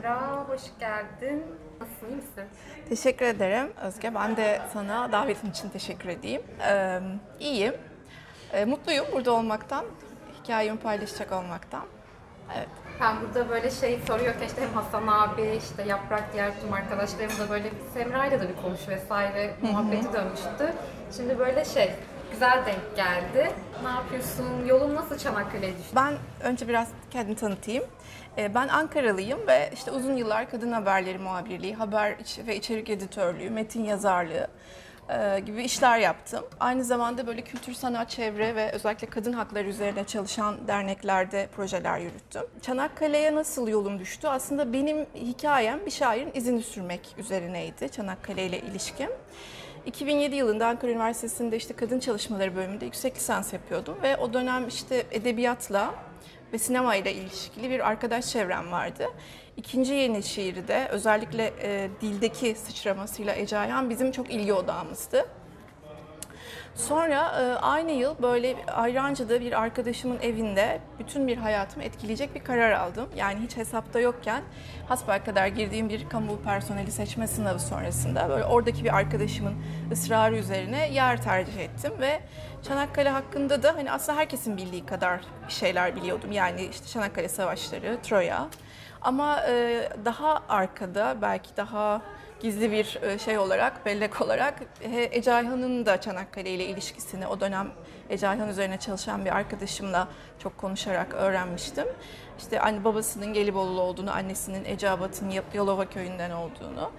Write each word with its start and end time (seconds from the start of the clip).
Semra, 0.00 0.44
hoş 0.48 0.60
geldin. 0.80 1.44
Nasılsın, 1.80 2.08
iyi 2.08 2.16
misin? 2.16 2.44
Teşekkür 2.88 3.26
ederim 3.26 3.72
Özge. 3.82 4.14
Ben 4.14 4.36
de 4.36 4.60
sana 4.72 5.12
davetin 5.12 5.50
için 5.50 5.68
teşekkür 5.68 6.08
edeyim. 6.08 6.42
Ee, 6.68 7.00
iyiyim. 7.40 7.74
Ee, 8.52 8.64
mutluyum 8.64 9.06
burada 9.12 9.32
olmaktan, 9.32 9.84
hikayemi 10.42 10.78
paylaşacak 10.78 11.32
olmaktan. 11.32 11.82
Evet. 12.56 12.68
Ben 13.00 13.16
burada 13.20 13.48
böyle 13.48 13.70
şey 13.70 13.98
soruyorken 14.06 14.46
işte 14.46 14.62
hem 14.62 14.72
Hasan 14.72 15.06
abi, 15.06 15.58
işte 15.58 15.82
Yaprak, 15.82 16.32
diğer 16.32 16.60
tüm 16.60 16.72
arkadaşlarım 16.72 17.38
da 17.38 17.50
böyle 17.50 17.70
Semra'yla 17.94 18.40
da 18.40 18.48
bir 18.48 18.56
konuş 18.62 18.88
vesaire 18.88 19.54
muhabbeti 19.62 20.12
dönmüştü. 20.12 20.74
Şimdi 21.16 21.38
böyle 21.38 21.64
şey, 21.64 21.92
güzel 22.32 22.66
denk 22.66 22.96
geldi. 22.96 23.52
Ne 23.82 23.88
yapıyorsun? 23.88 24.66
Yolun 24.66 24.94
nasıl 24.94 25.18
Çanakkale'ye 25.18 25.78
düştü? 25.78 25.96
Ben 25.96 26.14
önce 26.42 26.68
biraz 26.68 26.88
kendimi 27.10 27.36
tanıtayım. 27.36 27.84
Ee, 28.38 28.54
ben 28.54 28.68
Ankaralıyım 28.68 29.46
ve 29.46 29.70
işte 29.74 29.90
uzun 29.90 30.16
yıllar 30.16 30.50
kadın 30.50 30.72
haberleri 30.72 31.18
muhabirliği, 31.18 31.74
haber 31.74 32.16
ve 32.46 32.56
içerik 32.56 32.90
editörlüğü, 32.90 33.50
metin 33.50 33.84
yazarlığı 33.84 34.48
e, 35.10 35.40
gibi 35.40 35.62
işler 35.64 35.98
yaptım. 35.98 36.44
Aynı 36.60 36.84
zamanda 36.84 37.26
böyle 37.26 37.42
kültür, 37.42 37.72
sanat, 37.72 38.10
çevre 38.10 38.54
ve 38.54 38.72
özellikle 38.72 39.06
kadın 39.06 39.32
hakları 39.32 39.68
üzerine 39.68 40.04
çalışan 40.04 40.68
derneklerde 40.68 41.48
projeler 41.56 41.98
yürüttüm. 41.98 42.42
Çanakkale'ye 42.62 43.34
nasıl 43.34 43.68
yolum 43.68 43.98
düştü? 43.98 44.28
Aslında 44.28 44.72
benim 44.72 45.06
hikayem 45.14 45.86
bir 45.86 45.90
şairin 45.90 46.30
izini 46.34 46.62
sürmek 46.62 47.14
üzerineydi 47.18 47.88
Çanakkale 47.88 48.46
ile 48.46 48.60
ilişkim. 48.60 49.10
2007 49.86 50.36
yılında 50.36 50.66
Ankara 50.66 50.90
Üniversitesi'nde 50.90 51.56
işte 51.56 51.74
kadın 51.74 52.00
çalışmaları 52.00 52.56
bölümünde 52.56 52.84
yüksek 52.84 53.16
lisans 53.16 53.52
yapıyordum 53.52 53.96
ve 54.02 54.16
o 54.16 54.32
dönem 54.32 54.68
işte 54.68 55.06
edebiyatla 55.10 55.94
ve 56.52 56.58
sinema 56.58 56.96
ile 56.96 57.12
ilişkili 57.12 57.70
bir 57.70 57.88
arkadaş 57.88 58.26
çevrem 58.26 58.72
vardı. 58.72 59.06
İkinci 59.56 59.92
yeni 59.92 60.22
şiiri 60.22 60.68
de 60.68 60.88
özellikle 60.90 61.52
e, 61.62 61.88
dildeki 62.00 62.54
sıçramasıyla 62.54 63.34
Ece 63.34 63.58
Ayhan 63.58 63.90
bizim 63.90 64.12
çok 64.12 64.30
ilgi 64.30 64.52
odağımızdı. 64.52 65.26
Sonra 66.74 67.42
e, 67.42 67.58
aynı 67.58 67.90
yıl 67.90 68.22
böyle 68.22 68.56
Ayrancı'da 68.66 69.40
bir 69.40 69.60
arkadaşımın 69.62 70.20
evinde 70.20 70.80
bütün 70.98 71.28
bir 71.28 71.36
hayatımı 71.36 71.84
etkileyecek 71.84 72.34
bir 72.34 72.44
karar 72.44 72.72
aldım. 72.72 73.08
Yani 73.16 73.40
hiç 73.40 73.56
hesapta 73.56 74.00
yokken 74.00 74.42
hasbelkader 74.88 75.46
girdiğim 75.46 75.88
bir 75.88 76.08
kamu 76.08 76.42
personeli 76.42 76.90
seçme 76.90 77.26
sınavı 77.26 77.58
sonrasında 77.58 78.28
böyle 78.28 78.44
oradaki 78.44 78.84
bir 78.84 78.96
arkadaşımın 78.96 79.54
ısrarı 79.92 80.36
üzerine 80.36 80.90
yer 80.90 81.22
tercih 81.22 81.60
ettim 81.60 81.92
ve 82.00 82.20
Çanakkale 82.62 83.08
hakkında 83.10 83.62
da 83.62 83.74
hani 83.76 83.92
aslında 83.92 84.18
herkesin 84.18 84.56
bildiği 84.56 84.86
kadar 84.86 85.20
şeyler 85.48 85.96
biliyordum. 85.96 86.32
Yani 86.32 86.62
işte 86.62 86.86
Çanakkale 86.86 87.28
Savaşları, 87.28 87.98
Troya. 88.02 88.48
Ama 89.02 89.40
e, 89.48 89.88
daha 90.04 90.42
arkada 90.48 91.16
belki 91.22 91.56
daha 91.56 92.02
gizli 92.40 92.72
bir 92.72 92.98
e, 93.02 93.18
şey 93.18 93.38
olarak, 93.38 93.86
bellek 93.86 94.20
olarak 94.20 94.62
e, 94.82 95.08
Ece 95.12 95.32
Ayhan'ın 95.32 95.86
da 95.86 96.00
Çanakkale 96.00 96.50
ile 96.50 96.64
ilişkisini 96.64 97.26
o 97.26 97.40
dönem 97.40 97.68
Ece 98.10 98.28
Ayhan 98.28 98.48
üzerine 98.48 98.78
çalışan 98.78 99.24
bir 99.24 99.36
arkadaşımla 99.36 100.08
çok 100.38 100.58
konuşarak 100.58 101.14
öğrenmiştim. 101.14 101.86
İşte 102.38 102.60
anne 102.60 102.84
babasının 102.84 103.32
Gelibolu 103.32 103.80
olduğunu, 103.80 104.12
annesinin 104.12 104.64
Eceabat'ın 104.64 105.32
Yalova 105.54 105.84
köyünden 105.84 106.30
olduğunu. 106.30 106.90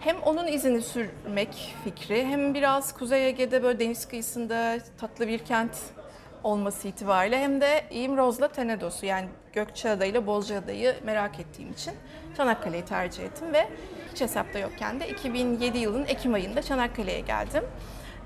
Hem 0.00 0.16
onun 0.22 0.46
izini 0.46 0.82
sürmek 0.82 1.74
fikri 1.84 2.26
hem 2.26 2.54
biraz 2.54 2.94
Kuzey 2.94 3.28
Ege'de 3.28 3.62
böyle 3.62 3.78
deniz 3.78 4.08
kıyısında 4.08 4.78
tatlı 4.98 5.28
bir 5.28 5.38
kent 5.38 5.72
olması 6.44 6.88
itibariyle 6.88 7.38
hem 7.38 7.60
de 7.60 7.84
İmroz'la 7.90 8.48
Tenedos'u 8.48 9.06
yani 9.06 9.28
Gökçeada 9.52 10.04
ile 10.04 10.26
Bozcaada'yı 10.26 10.94
merak 11.04 11.40
ettiğim 11.40 11.72
için 11.72 11.94
Çanakkale'yi 12.36 12.84
tercih 12.84 13.24
ettim 13.24 13.52
ve 13.52 13.68
hiç 14.12 14.20
hesapta 14.20 14.58
yokken 14.58 15.00
de 15.00 15.08
2007 15.08 15.78
yılının 15.78 16.06
Ekim 16.06 16.34
ayında 16.34 16.62
Çanakkale'ye 16.62 17.20
geldim. 17.20 17.64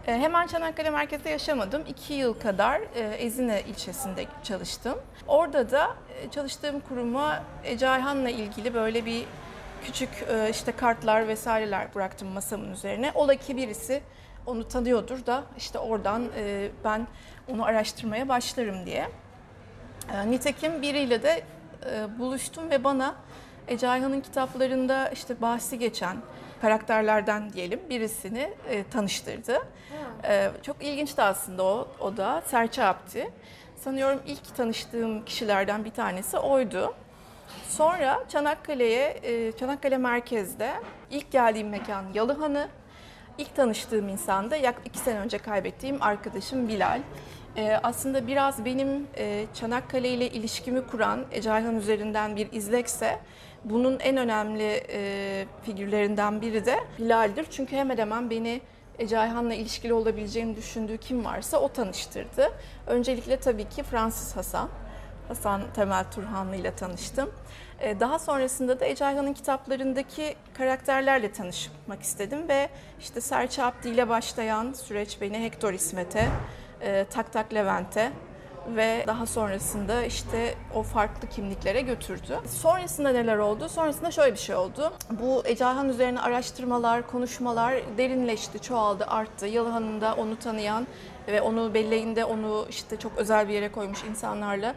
E, 0.07 0.19
Hemen 0.19 0.47
Çanakkale 0.47 0.91
merkezde 0.91 1.31
yaşamadım. 1.31 1.83
İki 1.89 2.15
yıl 2.15 2.35
kadar 2.35 2.81
e, 2.95 3.01
Ezine 3.01 3.63
ilçesinde 3.63 4.25
çalıştım. 4.43 4.99
Orada 5.27 5.71
da 5.71 5.97
e, 6.23 6.31
çalıştığım 6.31 6.81
kuruma 6.81 7.43
Ece 7.65 7.89
Ayhan'la 7.89 8.31
ilgili 8.31 8.75
böyle 8.75 9.05
bir 9.05 9.25
küçük 9.85 10.09
e, 10.31 10.51
işte 10.51 10.73
kartlar 10.73 11.29
vesaireler 11.29 11.95
bıraktım 11.95 12.29
masamın 12.29 12.73
üzerine. 12.73 13.13
Ola 13.15 13.35
ki 13.35 13.57
birisi 13.57 14.03
onu 14.47 14.69
tanıyordur 14.69 15.27
da 15.27 15.45
işte 15.57 15.79
oradan 15.79 16.25
ben 16.85 17.07
onu 17.49 17.65
araştırmaya 17.65 18.28
başlarım 18.28 18.87
diye. 18.87 19.09
E, 20.15 20.31
Nitekim 20.31 20.82
biriyle 20.82 21.22
de 21.22 21.43
e, 21.91 22.19
buluştum 22.19 22.71
ve 22.71 22.84
bana 22.84 23.15
Ece 23.69 23.88
Ayhan'ın 23.88 24.21
kitaplarında 24.21 25.09
işte 25.09 25.41
bahsi 25.41 25.78
geçen 25.78 26.16
karakterlerden 26.60 27.53
diyelim 27.53 27.81
birisini 27.91 28.55
e, 28.71 28.84
tanıştırdı. 28.88 29.62
E, 30.25 30.50
çok 30.62 30.84
ilginçti 30.84 31.22
aslında 31.22 31.65
o, 31.65 31.88
o 32.00 32.16
da 32.16 32.43
Serçe 32.47 32.84
Abdi. 32.84 33.31
Sanıyorum 33.76 34.21
ilk 34.26 34.56
tanıştığım 34.56 35.25
kişilerden 35.25 35.84
bir 35.84 35.91
tanesi 35.91 36.38
oydu. 36.38 36.94
Sonra 37.69 38.25
Çanakkale'ye, 38.28 39.21
e, 39.22 39.53
Çanakkale 39.53 39.99
merkezde 39.99 40.71
ilk 41.11 41.31
geldiğim 41.32 41.69
mekan 41.69 42.05
Yalıhanı. 42.15 42.69
İlk 43.39 43.56
tanıştığım 43.56 44.09
insan 44.09 44.50
da 44.50 44.56
yak 44.56 44.75
iki 44.84 44.99
sene 44.99 45.19
önce 45.19 45.39
kaybettiğim 45.39 46.03
arkadaşım 46.03 46.69
Bilal. 46.69 47.00
E, 47.56 47.81
aslında 47.83 48.27
biraz 48.27 48.65
benim 48.65 49.06
e, 49.17 49.47
Çanakkale 49.55 50.09
ile 50.09 50.28
ilişkimi 50.28 50.87
kuran 50.87 51.25
Ece 51.33 51.53
Ayhan 51.53 51.77
üzerinden 51.77 52.37
bir 52.37 52.53
izlekse 52.53 53.19
bunun 53.65 53.99
en 54.00 54.17
önemli 54.17 54.84
e, 54.89 55.47
figürlerinden 55.62 56.43
biri 56.43 56.67
de 56.67 56.77
Bilal'dir. 56.99 57.47
Çünkü 57.50 57.77
hemen 57.77 57.99
hemen 57.99 58.31
beni 58.31 58.61
Ece 58.99 59.19
Ayhan'la 59.19 59.55
ilişkili 59.55 59.93
olabileceğini 59.93 60.56
düşündüğü 60.56 60.99
kim 60.99 61.25
varsa 61.25 61.59
o 61.59 61.69
tanıştırdı. 61.69 62.53
Öncelikle 62.87 63.37
tabii 63.37 63.69
ki 63.69 63.83
Fransız 63.83 64.37
Hasan. 64.37 64.69
Hasan 65.29 65.62
Temel 65.75 66.05
Turhanlı 66.15 66.57
ile 66.57 66.75
tanıştım. 66.75 67.31
Ee, 67.81 68.01
Daha 68.01 68.19
sonrasında 68.19 68.81
da 68.81 68.85
Ece 68.87 69.05
Ayhan'ın 69.05 69.33
kitaplarındaki 69.33 70.37
karakterlerle 70.55 71.33
tanışmak 71.33 72.03
istedim 72.03 72.49
ve 72.49 72.69
işte 73.01 73.21
Serçe 73.21 73.62
Abdi 73.62 73.89
ile 73.89 74.09
başlayan 74.09 74.73
süreç 74.73 75.21
beni 75.21 75.45
Hector 75.45 75.73
İsmet'e, 75.73 76.29
e, 76.81 77.05
Tak 77.11 77.33
Tak 77.33 77.55
Levent'e 77.55 78.12
ve 78.77 79.05
daha 79.07 79.27
sonrasında 79.27 80.05
işte 80.05 80.55
o 80.75 80.83
farklı 80.83 81.29
kimliklere 81.29 81.81
götürdü. 81.81 82.39
Sonrasında 82.49 83.09
neler 83.12 83.37
oldu? 83.37 83.69
Sonrasında 83.69 84.11
şöyle 84.11 84.33
bir 84.33 84.39
şey 84.39 84.56
oldu. 84.56 84.93
Bu 85.11 85.43
Ece 85.47 85.67
Ayhan 85.67 85.89
üzerine 85.89 86.21
araştırmalar, 86.21 87.06
konuşmalar 87.06 87.75
derinleşti, 87.99 88.59
çoğaldı, 88.62 89.05
arttı. 89.06 89.47
Yalıhan'ın 89.47 90.01
da 90.01 90.15
onu 90.15 90.39
tanıyan 90.39 90.87
ve 91.29 91.41
onu 91.43 91.75
belleğinde 91.75 92.25
onu 92.25 92.67
işte 92.71 92.99
çok 92.99 93.12
özel 93.17 93.49
bir 93.49 93.55
yere 93.55 93.73
koymuş 93.73 94.05
insanlarla 94.05 94.75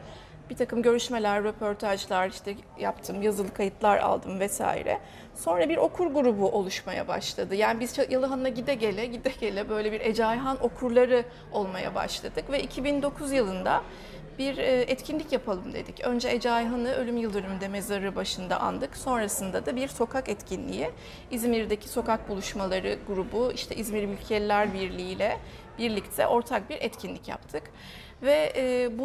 bir 0.49 0.55
takım 0.55 0.81
görüşmeler, 0.81 1.43
röportajlar 1.43 2.29
işte 2.29 2.55
yaptım, 2.79 3.21
yazılı 3.21 3.53
kayıtlar 3.53 3.97
aldım 3.97 4.39
vesaire. 4.39 4.99
Sonra 5.35 5.69
bir 5.69 5.77
okur 5.77 6.07
grubu 6.07 6.49
oluşmaya 6.51 7.07
başladı. 7.07 7.55
Yani 7.55 7.79
biz 7.79 7.97
Yalıhan'a 8.09 8.49
gide 8.49 8.75
gele, 8.75 9.05
gide 9.05 9.31
gele 9.39 9.69
böyle 9.69 9.91
bir 9.91 10.01
Ece 10.01 10.25
Ayhan 10.25 10.63
okurları 10.63 11.25
olmaya 11.51 11.95
başladık. 11.95 12.51
Ve 12.51 12.63
2009 12.63 13.31
yılında 13.31 13.83
bir 14.39 14.57
e, 14.57 14.81
etkinlik 14.81 15.31
yapalım 15.31 15.73
dedik. 15.73 15.99
Önce 16.03 16.29
Ece 16.29 16.51
Ayhan'ı 16.51 16.91
ölüm 16.91 17.17
yıldönümünde 17.17 17.67
mezarı 17.67 18.15
başında 18.15 18.59
andık. 18.59 18.97
Sonrasında 18.97 19.65
da 19.65 19.75
bir 19.75 19.87
sokak 19.87 20.29
etkinliği. 20.29 20.89
İzmir'deki 21.31 21.89
sokak 21.89 22.29
buluşmaları 22.29 22.97
grubu, 23.07 23.51
işte 23.51 23.75
İzmir 23.75 24.05
Mülkiyeliler 24.05 24.73
Birliği 24.73 25.11
ile 25.11 25.37
birlikte 25.77 26.27
ortak 26.27 26.69
bir 26.69 26.77
etkinlik 26.81 27.27
yaptık. 27.27 27.63
Ve 28.21 28.53
e, 28.55 28.97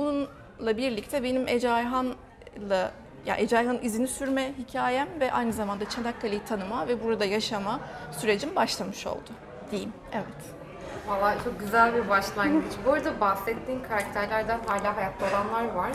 bununla 0.62 0.76
birlikte 0.76 1.23
benim 1.23 1.49
Ece 1.49 1.70
Ayhan'la 1.70 2.93
ya 3.26 3.37
Ece 3.37 3.59
Ayhan'ın 3.59 3.82
izini 3.82 4.09
sürme 4.09 4.53
hikayem 4.59 5.09
ve 5.20 5.32
aynı 5.32 5.53
zamanda 5.53 5.88
Çanakkale'yi 5.88 6.44
tanıma 6.44 6.88
ve 6.88 7.05
burada 7.05 7.25
yaşama 7.25 7.81
sürecim 8.20 8.56
başlamış 8.56 9.06
oldu 9.06 9.31
diyeyim. 9.70 9.93
Evet. 10.12 10.43
Valla 11.09 11.35
çok 11.44 11.61
güzel 11.61 11.94
bir 11.94 12.09
başlangıç. 12.09 12.73
Bu 12.87 12.93
arada 12.93 13.20
bahsettiğin 13.20 13.82
karakterlerden 13.82 14.61
hala 14.67 14.97
hayatta 14.97 15.26
olanlar 15.31 15.75
var 15.75 15.88
mı? 15.88 15.94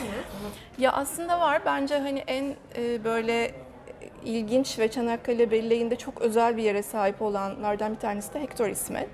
Ya 0.78 0.92
aslında 0.92 1.40
var. 1.40 1.62
Bence 1.66 1.98
hani 2.00 2.20
en 2.20 2.56
e, 2.76 3.04
böyle 3.04 3.52
ilginç 4.24 4.80
ve 4.80 4.92
Çanakkale 4.92 5.52
belleğinde 5.52 5.96
çok 5.96 6.22
özel 6.22 6.58
bir 6.58 6.64
yere 6.64 6.84
sahip 6.84 7.22
olanlardan 7.22 7.94
bir 7.94 8.00
tanesi 8.00 8.34
de 8.34 8.42
Hector 8.42 8.70
İsmet. 8.70 9.10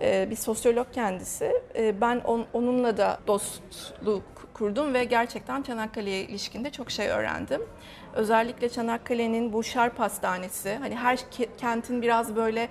E, 0.00 0.30
bir 0.30 0.36
sosyolog 0.36 0.86
kendisi. 0.92 1.62
E, 1.76 2.00
ben 2.00 2.20
on, 2.20 2.46
onunla 2.52 2.96
da 2.96 3.18
dostluk 3.26 4.39
kurdum 4.60 4.94
ve 4.94 5.04
gerçekten 5.04 5.62
Çanakkale'ye 5.62 6.22
ilişkinde 6.22 6.70
çok 6.70 6.90
şey 6.90 7.08
öğrendim. 7.08 7.62
Özellikle 8.14 8.68
Çanakkale'nin 8.68 9.52
bu 9.52 9.62
Şarp 9.62 10.00
Hastanesi, 10.00 10.76
hani 10.80 10.96
her 10.96 11.18
kentin 11.58 12.02
biraz 12.02 12.36
böyle 12.36 12.68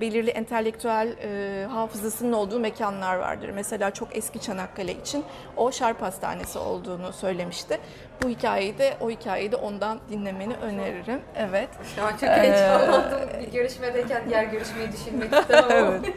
belirli 0.00 0.30
entelektüel 0.30 1.16
e, 1.22 1.66
hafızasının 1.66 2.32
olduğu 2.32 2.58
mekanlar 2.60 3.16
vardır. 3.16 3.50
Mesela 3.54 3.90
çok 3.90 4.16
eski 4.16 4.40
Çanakkale 4.40 4.92
için 4.92 5.24
o 5.56 5.72
Şarp 5.72 6.02
Hastanesi 6.02 6.58
olduğunu 6.58 7.12
söylemişti. 7.12 7.78
Bu 8.22 8.28
hikayeyi 8.28 8.78
de 8.78 8.96
o 9.00 9.10
hikayeyi 9.10 9.52
de 9.52 9.56
ondan 9.56 9.98
dinlemeni 10.10 10.54
öneririm. 10.54 11.20
Evet. 11.36 11.68
Şu 11.96 12.02
an 12.02 12.10
çok 12.10 12.28
heyecanlandım. 12.28 13.20
Bir 13.40 13.52
görüşmedeyken 13.52 14.22
diğer 14.28 14.44
görüşmeyi 14.44 14.92
düşünmek 14.92 15.32
istemem 15.32 15.70
evet. 16.04 16.14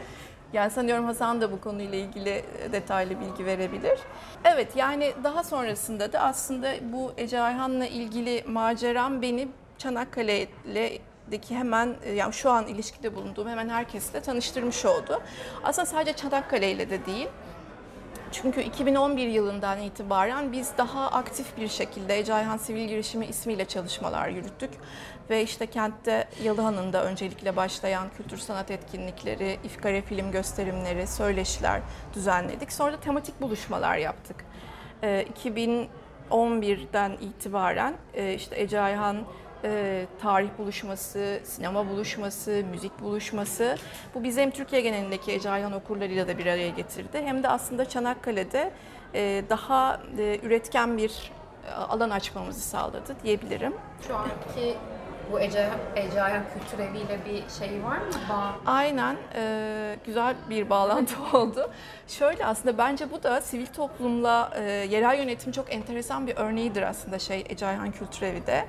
Yani 0.52 0.70
sanıyorum 0.70 1.04
Hasan 1.04 1.40
da 1.40 1.52
bu 1.52 1.60
konuyla 1.60 1.98
ilgili 1.98 2.44
detaylı 2.72 3.20
bilgi 3.20 3.46
verebilir. 3.46 3.98
Evet 4.44 4.76
yani 4.76 5.12
daha 5.24 5.44
sonrasında 5.44 6.12
da 6.12 6.20
aslında 6.20 6.72
bu 6.92 7.12
Ece 7.16 7.40
Ayhan'la 7.40 7.86
ilgili 7.86 8.44
maceram 8.46 9.22
beni 9.22 9.48
Çanakkale'deki 9.78 11.56
hemen 11.56 11.96
yani 12.16 12.32
şu 12.32 12.50
an 12.50 12.66
ilişkide 12.66 13.14
bulunduğum 13.14 13.48
hemen 13.48 13.68
herkesle 13.68 14.20
tanıştırmış 14.20 14.84
oldu. 14.84 15.22
Aslında 15.64 15.86
sadece 15.86 16.12
Çanakkale 16.12 16.70
ile 16.70 16.90
de 16.90 17.06
değil. 17.06 17.28
Çünkü 18.32 18.62
2011 18.62 19.28
yılından 19.28 19.80
itibaren 19.80 20.52
biz 20.52 20.72
daha 20.78 21.10
aktif 21.10 21.56
bir 21.56 21.68
şekilde 21.68 22.18
Ece 22.18 22.34
Sivil 22.60 22.88
Girişimi 22.88 23.26
ismiyle 23.26 23.64
çalışmalar 23.64 24.28
yürüttük. 24.28 24.70
Ve 25.30 25.42
işte 25.42 25.66
kentte 25.66 26.28
Yalıhan'ın 26.44 26.92
da 26.92 27.04
öncelikle 27.04 27.56
başlayan 27.56 28.08
kültür 28.16 28.38
sanat 28.38 28.70
etkinlikleri, 28.70 29.58
ifkare 29.64 30.02
film 30.02 30.30
gösterimleri, 30.30 31.06
söyleşiler 31.06 31.80
düzenledik. 32.14 32.72
Sonra 32.72 32.92
da 32.92 33.00
tematik 33.00 33.40
buluşmalar 33.40 33.96
yaptık. 33.96 34.44
2011'den 35.02 37.12
itibaren 37.20 37.94
işte 38.36 38.60
Ece 38.60 38.80
Ayhan 38.80 39.16
e, 39.64 40.06
tarih 40.22 40.48
buluşması, 40.58 41.40
sinema 41.44 41.88
buluşması, 41.88 42.62
müzik 42.70 43.00
buluşması. 43.00 43.76
Bu 44.14 44.24
bizi 44.24 44.40
hem 44.40 44.50
Türkiye 44.50 44.80
genelindeki 44.80 45.32
Ece 45.32 45.50
Ayhan 45.50 45.72
okurlarıyla 45.72 46.28
da 46.28 46.38
bir 46.38 46.46
araya 46.46 46.68
getirdi. 46.68 47.22
Hem 47.24 47.42
de 47.42 47.48
aslında 47.48 47.88
Çanakkale'de 47.88 48.70
e, 49.14 49.44
daha 49.50 50.00
e, 50.18 50.38
üretken 50.42 50.98
bir 50.98 51.32
e, 51.68 51.72
alan 51.72 52.10
açmamızı 52.10 52.60
sağladı 52.60 53.16
diyebilirim. 53.24 53.74
Şu 54.08 54.16
anki 54.16 54.76
bu 55.32 55.40
Ece, 55.40 55.68
Ece 55.96 56.22
Ayhan 56.22 56.42
Kültür 56.54 56.84
Evi 56.84 56.98
ile 56.98 57.18
bir 57.24 57.50
şey 57.58 57.82
var 57.84 57.96
mı? 57.96 58.12
Bağ? 58.30 58.54
Aynen. 58.66 59.16
E, 59.34 59.96
güzel 60.06 60.34
bir 60.50 60.70
bağlantı 60.70 61.14
oldu. 61.38 61.70
Şöyle 62.08 62.46
aslında 62.46 62.78
bence 62.78 63.10
bu 63.12 63.22
da 63.22 63.40
sivil 63.40 63.66
toplumla 63.66 64.50
e, 64.54 64.62
yerel 64.62 65.18
yönetim 65.18 65.52
çok 65.52 65.74
enteresan 65.74 66.26
bir 66.26 66.36
örneğidir 66.36 66.82
aslında 66.82 67.18
şey 67.18 67.44
Ece 67.48 67.66
Ayhan 67.66 67.90
Kültür 67.90 68.26
Evi'de. 68.26 68.64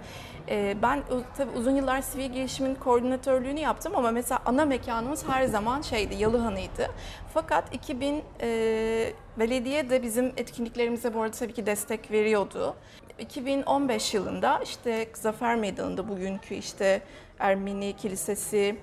E, 0.50 0.76
ben 0.82 1.04
tabii 1.38 1.58
uzun 1.58 1.76
yıllar 1.76 2.02
sivil 2.02 2.34
gelişimin 2.34 2.76
koordinatörlüğünü 2.76 3.60
yaptım 3.60 3.94
ama 3.96 4.12
mesela 4.12 4.42
ana 4.46 4.66
mekanımız 4.66 5.28
her 5.28 5.46
zaman 5.46 5.82
şeydi, 5.82 6.16
Yalıhan'ıydı. 6.16 6.88
Fakat 7.34 7.76
2000 7.76 8.24
e, 8.42 9.14
belediye 9.40 9.90
de 9.90 10.04
bizim 10.04 10.26
etkinliklerimize 10.38 11.14
bu 11.14 11.22
arada 11.22 11.38
tabii 11.38 11.54
ki 11.54 11.66
destek 11.66 12.12
veriyordu. 12.12 12.76
2015 13.20 14.14
yılında 14.14 14.60
işte 14.64 15.08
Zafer 15.14 15.56
Meydanı'nda 15.56 16.10
bugünkü 16.10 16.56
işte 16.56 17.02
Ermeni 17.40 17.94
Kilisesi, 17.94 18.76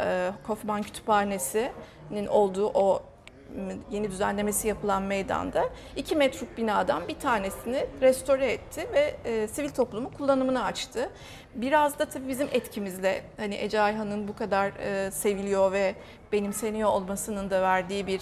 e, 0.00 0.30
Kofman 0.46 0.82
Kütüphanesi'nin 0.82 2.26
olduğu 2.26 2.66
o 2.74 3.02
yeni 3.90 4.10
düzenlemesi 4.10 4.68
yapılan 4.68 5.02
meydanda 5.02 5.68
iki 5.96 6.16
metruk 6.16 6.56
binadan 6.56 7.08
bir 7.08 7.18
tanesini 7.18 7.86
restore 8.00 8.52
etti 8.52 8.88
ve 8.92 9.16
e, 9.24 9.48
sivil 9.48 9.68
toplumu 9.68 10.10
kullanımını 10.12 10.64
açtı. 10.64 11.10
Biraz 11.54 11.98
da 11.98 12.04
tabii 12.04 12.28
bizim 12.28 12.48
etkimizle 12.52 13.24
hani 13.36 13.54
Ece 13.54 13.80
Ayhan'ın 13.80 14.28
bu 14.28 14.36
kadar 14.36 14.68
e, 14.68 15.10
seviliyor 15.10 15.72
ve 15.72 15.94
benimseniyor 16.32 16.90
olmasının 16.90 17.50
da 17.50 17.62
verdiği 17.62 18.06
bir 18.06 18.20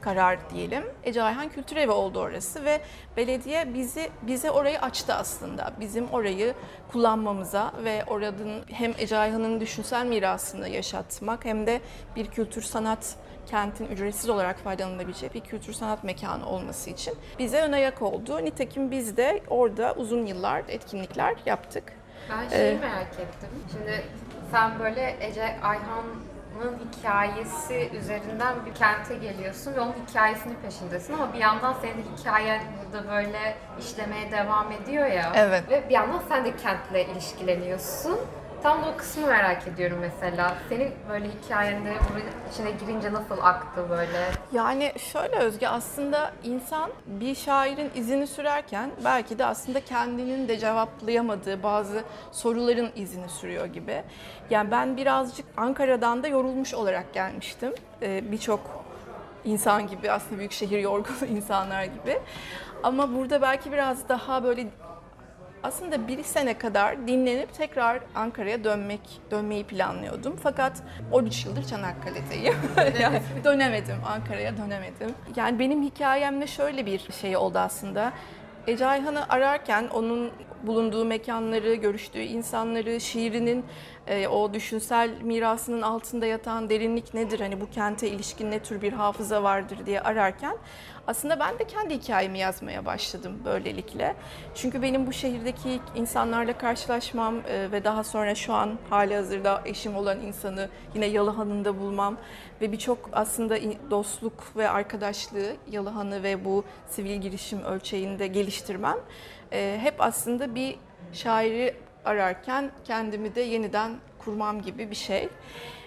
karar 0.00 0.50
diyelim. 0.50 0.84
Ece 1.04 1.22
Ayhan 1.22 1.48
Kültür 1.48 1.76
Evi 1.76 1.90
oldu 1.90 2.20
orası 2.20 2.64
ve 2.64 2.80
belediye 3.16 3.74
bizi 3.74 4.10
bize 4.22 4.50
orayı 4.50 4.80
açtı 4.80 5.14
aslında. 5.14 5.72
Bizim 5.80 6.08
orayı 6.08 6.54
kullanmamıza 6.92 7.72
ve 7.84 8.04
oranın 8.06 8.62
hem 8.66 8.92
Ece 8.98 9.18
Ayhan'ın 9.18 9.60
düşünsel 9.60 10.06
mirasını 10.06 10.68
yaşatmak 10.68 11.44
hem 11.44 11.66
de 11.66 11.80
bir 12.16 12.26
kültür 12.26 12.62
sanat 12.62 13.16
kentin 13.48 13.86
ücretsiz 13.86 14.30
olarak 14.30 14.58
faydalanabileceği 14.58 15.34
bir 15.34 15.40
kültür 15.40 15.72
sanat 15.72 16.04
mekanı 16.04 16.46
olması 16.46 16.90
için 16.90 17.14
bize 17.38 17.60
ön 17.60 17.72
ayak 17.72 18.02
oldu. 18.02 18.44
Nitekim 18.44 18.90
biz 18.90 19.16
de 19.16 19.42
orada 19.48 19.94
uzun 19.96 20.26
yıllar 20.26 20.62
etkinlikler 20.68 21.36
yaptık. 21.46 21.92
Ben 22.30 22.48
şeyi 22.48 22.76
ee, 22.76 22.78
merak 22.78 23.12
ettim. 23.12 23.48
Şimdi 23.72 24.04
sen 24.50 24.78
böyle 24.78 25.16
Ece 25.20 25.60
Ayhan'ın 25.62 26.78
hikayesi 26.92 27.90
üzerinden 27.98 28.66
bir 28.66 28.74
kente 28.74 29.14
geliyorsun 29.14 29.74
ve 29.74 29.80
onun 29.80 29.94
hikayesinin 30.08 30.54
peşindesin 30.54 31.14
ama 31.14 31.32
bir 31.32 31.38
yandan 31.38 31.74
senin 31.82 32.04
hikayen 32.16 32.60
burada 32.78 33.08
böyle 33.08 33.56
işlemeye 33.80 34.32
devam 34.32 34.72
ediyor 34.72 35.06
ya. 35.06 35.32
Evet. 35.34 35.70
Ve 35.70 35.88
bir 35.88 35.94
yandan 35.94 36.22
sen 36.28 36.44
de 36.44 36.56
kentle 36.56 37.06
ilişkileniyorsun. 37.06 38.18
Tam 38.62 38.82
da 38.82 38.88
o 38.88 38.96
kısmı 38.96 39.26
merak 39.26 39.68
ediyorum 39.68 39.98
mesela. 40.00 40.54
Senin 40.68 40.92
böyle 41.10 41.26
hikayende 41.28 41.94
içine 42.52 42.70
girince 42.70 43.12
nasıl 43.12 43.38
aktı 43.42 43.86
böyle? 43.90 44.30
Yani 44.52 44.92
şöyle 44.98 45.36
Özge 45.36 45.68
aslında 45.68 46.32
insan 46.44 46.90
bir 47.06 47.34
şairin 47.34 47.90
izini 47.94 48.26
sürerken 48.26 48.90
belki 49.04 49.38
de 49.38 49.44
aslında 49.44 49.80
kendinin 49.80 50.48
de 50.48 50.58
cevaplayamadığı 50.58 51.62
bazı 51.62 52.04
soruların 52.32 52.90
izini 52.96 53.28
sürüyor 53.28 53.66
gibi. 53.66 54.02
Yani 54.50 54.70
ben 54.70 54.96
birazcık 54.96 55.46
Ankara'dan 55.56 56.22
da 56.22 56.28
yorulmuş 56.28 56.74
olarak 56.74 57.14
gelmiştim. 57.14 57.72
Ee, 58.02 58.32
Birçok 58.32 58.60
insan 59.44 59.86
gibi 59.86 60.10
aslında 60.12 60.38
büyük 60.38 60.52
şehir 60.52 60.78
yorgun 60.78 61.26
insanlar 61.36 61.84
gibi. 61.84 62.18
Ama 62.82 63.14
burada 63.14 63.42
belki 63.42 63.72
biraz 63.72 64.08
daha 64.08 64.44
böyle 64.44 64.66
aslında 65.62 66.08
bir 66.08 66.22
sene 66.22 66.58
kadar 66.58 67.08
dinlenip 67.08 67.54
tekrar 67.54 68.00
Ankara'ya 68.14 68.64
dönmek 68.64 69.00
dönmeyi 69.30 69.64
planlıyordum. 69.64 70.36
Fakat 70.42 70.82
13 71.12 71.44
yıldır 71.44 71.64
Çanakkale'deyim. 71.64 72.56
yani 73.00 73.22
dönemedim, 73.44 73.96
Ankara'ya 74.06 74.56
dönemedim. 74.56 75.14
Yani 75.36 75.58
benim 75.58 75.82
hikayemde 75.82 76.46
şöyle 76.46 76.86
bir 76.86 77.12
şey 77.20 77.36
oldu 77.36 77.58
aslında. 77.58 78.12
Ece 78.66 78.86
Ayhan'ı 78.86 79.28
ararken 79.28 79.88
onun 79.94 80.30
bulunduğu 80.62 81.04
mekanları, 81.04 81.74
görüştüğü 81.74 82.22
insanları, 82.22 83.00
şiirinin 83.00 83.64
e, 84.06 84.28
o 84.28 84.54
düşünsel 84.54 85.10
mirasının 85.22 85.82
altında 85.82 86.26
yatan 86.26 86.70
derinlik 86.70 87.14
nedir? 87.14 87.40
Hani 87.40 87.60
bu 87.60 87.70
kente 87.70 88.08
ilişkin 88.08 88.50
ne 88.50 88.58
tür 88.58 88.82
bir 88.82 88.92
hafıza 88.92 89.42
vardır 89.42 89.78
diye 89.86 90.00
ararken 90.00 90.56
aslında 91.06 91.40
ben 91.40 91.58
de 91.58 91.64
kendi 91.64 91.94
hikayemi 91.94 92.38
yazmaya 92.38 92.86
başladım 92.86 93.32
böylelikle. 93.44 94.16
Çünkü 94.54 94.82
benim 94.82 95.06
bu 95.06 95.12
şehirdeki 95.12 95.80
insanlarla 95.94 96.58
karşılaşmam 96.58 97.36
e, 97.48 97.72
ve 97.72 97.84
daha 97.84 98.04
sonra 98.04 98.34
şu 98.34 98.52
an 98.52 98.78
hali 98.90 99.14
hazırda 99.14 99.62
eşim 99.64 99.96
olan 99.96 100.20
insanı 100.20 100.68
yine 100.94 101.06
Yalıhan'ında 101.06 101.80
bulmam 101.80 102.16
ve 102.60 102.72
birçok 102.72 103.10
aslında 103.12 103.58
dostluk 103.90 104.56
ve 104.56 104.68
arkadaşlığı 104.68 105.52
Yalıhan'ı 105.70 106.22
ve 106.22 106.44
bu 106.44 106.64
sivil 106.88 107.16
girişim 107.16 107.62
ölçeğinde 107.62 108.26
geliştirmem 108.26 108.96
e, 109.52 109.78
hep 109.82 109.94
aslında 109.98 110.54
bir 110.54 110.76
şairi 111.12 111.74
ararken 112.04 112.70
kendimi 112.84 113.34
de 113.34 113.40
yeniden 113.40 113.92
kurmam 114.18 114.62
gibi 114.62 114.90
bir 114.90 114.96
şey. 114.96 115.28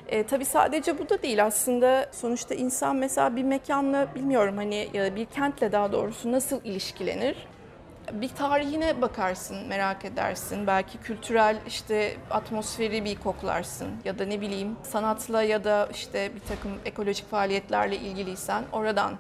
E, 0.08 0.24
tabii 0.24 0.46
sadece 0.46 1.00
bu 1.00 1.10
da 1.10 1.24
değil 1.24 1.46
aslında 1.46 2.10
sonuçta 2.12 2.56
insan 2.56 2.96
mesela 2.96 3.36
bir 3.36 3.44
mekanla 3.44 4.16
bilmiyorum 4.16 4.58
hani 4.58 4.90
ya 4.94 5.16
bir 5.16 5.26
kentle 5.26 5.72
daha 5.72 5.92
doğrusu 5.92 6.32
nasıl 6.32 6.64
ilişkilenir? 6.64 7.48
Bir 8.12 8.30
tarihine 8.30 9.02
bakarsın, 9.02 9.68
merak 9.68 10.06
edersin. 10.06 10.68
Belki 10.68 10.98
kültürel 10.98 11.58
işte 11.68 12.16
atmosferi 12.32 13.06
bir 13.06 13.16
koklarsın 13.16 13.90
ya 14.06 14.20
da 14.20 14.26
ne 14.26 14.42
bileyim 14.42 14.76
sanatla 14.84 15.44
ya 15.44 15.64
da 15.64 15.90
işte 15.92 16.32
bir 16.36 16.40
takım 16.40 16.72
ekolojik 16.86 17.30
faaliyetlerle 17.30 17.96
ilgiliysen 17.96 18.64
oradan 18.72 19.14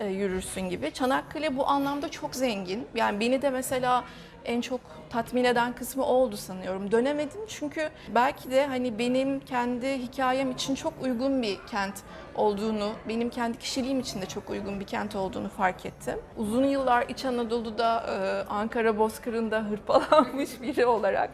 e, 0.00 0.06
yürürsün 0.06 0.60
gibi. 0.60 0.90
Çanakkale 0.90 1.56
bu 1.56 1.66
anlamda 1.66 2.10
çok 2.10 2.34
zengin. 2.34 2.86
Yani 2.94 3.20
beni 3.20 3.42
de 3.42 3.50
mesela 3.50 4.04
en 4.44 4.60
çok 4.60 4.80
tatmin 5.10 5.44
eden 5.44 5.72
kısmı 5.74 6.04
oldu 6.04 6.36
sanıyorum. 6.36 6.90
Dönemedim 6.92 7.40
çünkü 7.48 7.88
belki 8.14 8.50
de 8.50 8.66
hani 8.66 8.98
benim 8.98 9.40
kendi 9.40 9.98
hikayem 9.98 10.50
için 10.50 10.74
çok 10.74 10.92
uygun 11.02 11.42
bir 11.42 11.58
kent 11.66 11.94
olduğunu, 12.34 12.92
benim 13.08 13.30
kendi 13.30 13.58
kişiliğim 13.58 14.00
için 14.00 14.22
de 14.22 14.26
çok 14.26 14.50
uygun 14.50 14.80
bir 14.80 14.84
kent 14.86 15.16
olduğunu 15.16 15.48
fark 15.48 15.86
ettim. 15.86 16.18
Uzun 16.36 16.64
yıllar 16.64 17.08
İç 17.08 17.24
Anadolu'da, 17.24 18.06
e, 18.08 18.50
Ankara 18.52 18.98
Bozkırı'nda 18.98 19.64
hırpalanmış 19.64 20.50
biri 20.62 20.86
olarak 20.86 21.30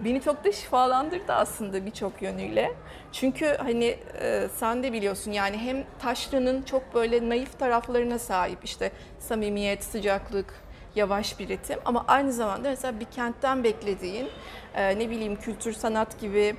beni 0.00 0.20
çok 0.22 0.44
da 0.44 0.52
şifalandırdı 0.52 1.32
aslında 1.32 1.86
birçok 1.86 2.22
yönüyle. 2.22 2.72
Çünkü 3.12 3.56
hani 3.58 3.98
e, 4.20 4.48
sen 4.56 4.82
de 4.82 4.92
biliyorsun 4.92 5.32
yani 5.32 5.58
hem 5.58 5.84
taşrının 5.98 6.62
çok 6.62 6.94
böyle 6.94 7.28
naif 7.28 7.58
taraflarına 7.58 8.18
sahip 8.18 8.58
işte 8.64 8.92
samimiyet, 9.18 9.84
sıcaklık, 9.84 10.54
yavaş 10.96 11.38
bir 11.38 11.48
ritim 11.48 11.78
ama 11.84 12.04
aynı 12.08 12.32
zamanda 12.32 12.68
mesela 12.68 13.00
bir 13.00 13.04
kentten 13.04 13.64
beklediğin 13.64 14.28
e, 14.74 14.98
ne 14.98 15.10
bileyim 15.10 15.36
kültür 15.36 15.72
sanat 15.72 16.20
gibi 16.20 16.56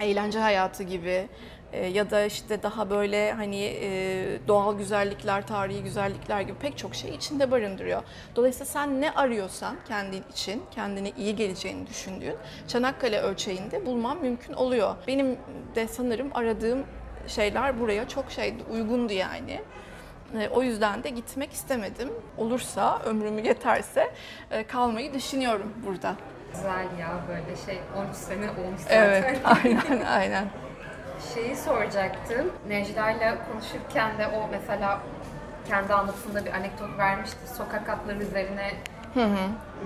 eğlence 0.00 0.38
hayatı 0.38 0.82
gibi 0.82 1.28
e, 1.72 1.86
ya 1.86 2.10
da 2.10 2.24
işte 2.24 2.62
daha 2.62 2.90
böyle 2.90 3.32
hani 3.32 3.64
e, 3.64 3.88
doğal 4.48 4.78
güzellikler, 4.78 5.46
tarihi 5.46 5.82
güzellikler 5.82 6.40
gibi 6.40 6.54
pek 6.58 6.78
çok 6.78 6.94
şey 6.94 7.14
içinde 7.14 7.50
barındırıyor. 7.50 8.02
Dolayısıyla 8.36 8.66
sen 8.66 9.00
ne 9.00 9.10
arıyorsan 9.10 9.76
kendin 9.88 10.24
için, 10.32 10.62
kendine 10.70 11.10
iyi 11.18 11.36
geleceğini 11.36 11.86
düşündüğün 11.86 12.34
Çanakkale 12.68 13.20
ölçeğinde 13.20 13.86
bulman 13.86 14.18
mümkün 14.18 14.52
oluyor. 14.52 14.94
Benim 15.06 15.38
de 15.74 15.88
sanırım 15.88 16.30
aradığım 16.34 16.84
şeyler 17.26 17.80
buraya 17.80 18.08
çok 18.08 18.30
şeydi, 18.30 18.62
uygundu 18.72 19.12
yani. 19.12 19.60
E, 20.40 20.48
O 20.48 20.62
yüzden 20.62 21.04
de 21.04 21.10
gitmek 21.10 21.52
istemedim. 21.52 22.08
Olursa, 22.38 22.98
ömrümü 23.04 23.46
yeterse 23.46 24.10
e, 24.50 24.64
kalmayı 24.66 25.14
düşünüyorum 25.14 25.72
burada. 25.86 26.14
Güzel 26.54 26.86
ya 27.00 27.10
böyle 27.28 27.56
şey 27.66 27.78
13 28.06 28.16
sene 28.16 28.50
olmuş 28.50 28.80
zaten. 28.80 28.96
Evet, 28.98 29.40
aynen, 29.44 30.00
aynen. 30.06 30.44
Şeyi 31.34 31.56
soracaktım. 31.56 32.52
Necla 32.68 33.10
ile 33.10 33.36
konuşurken 33.52 34.18
de 34.18 34.26
o 34.28 34.48
mesela 34.50 35.00
kendi 35.68 35.94
anlatısında 35.94 36.44
bir 36.44 36.52
anekdot 36.52 36.98
vermişti. 36.98 37.54
Sokak 37.56 37.88
atları 37.88 38.18
üzerine 38.22 38.70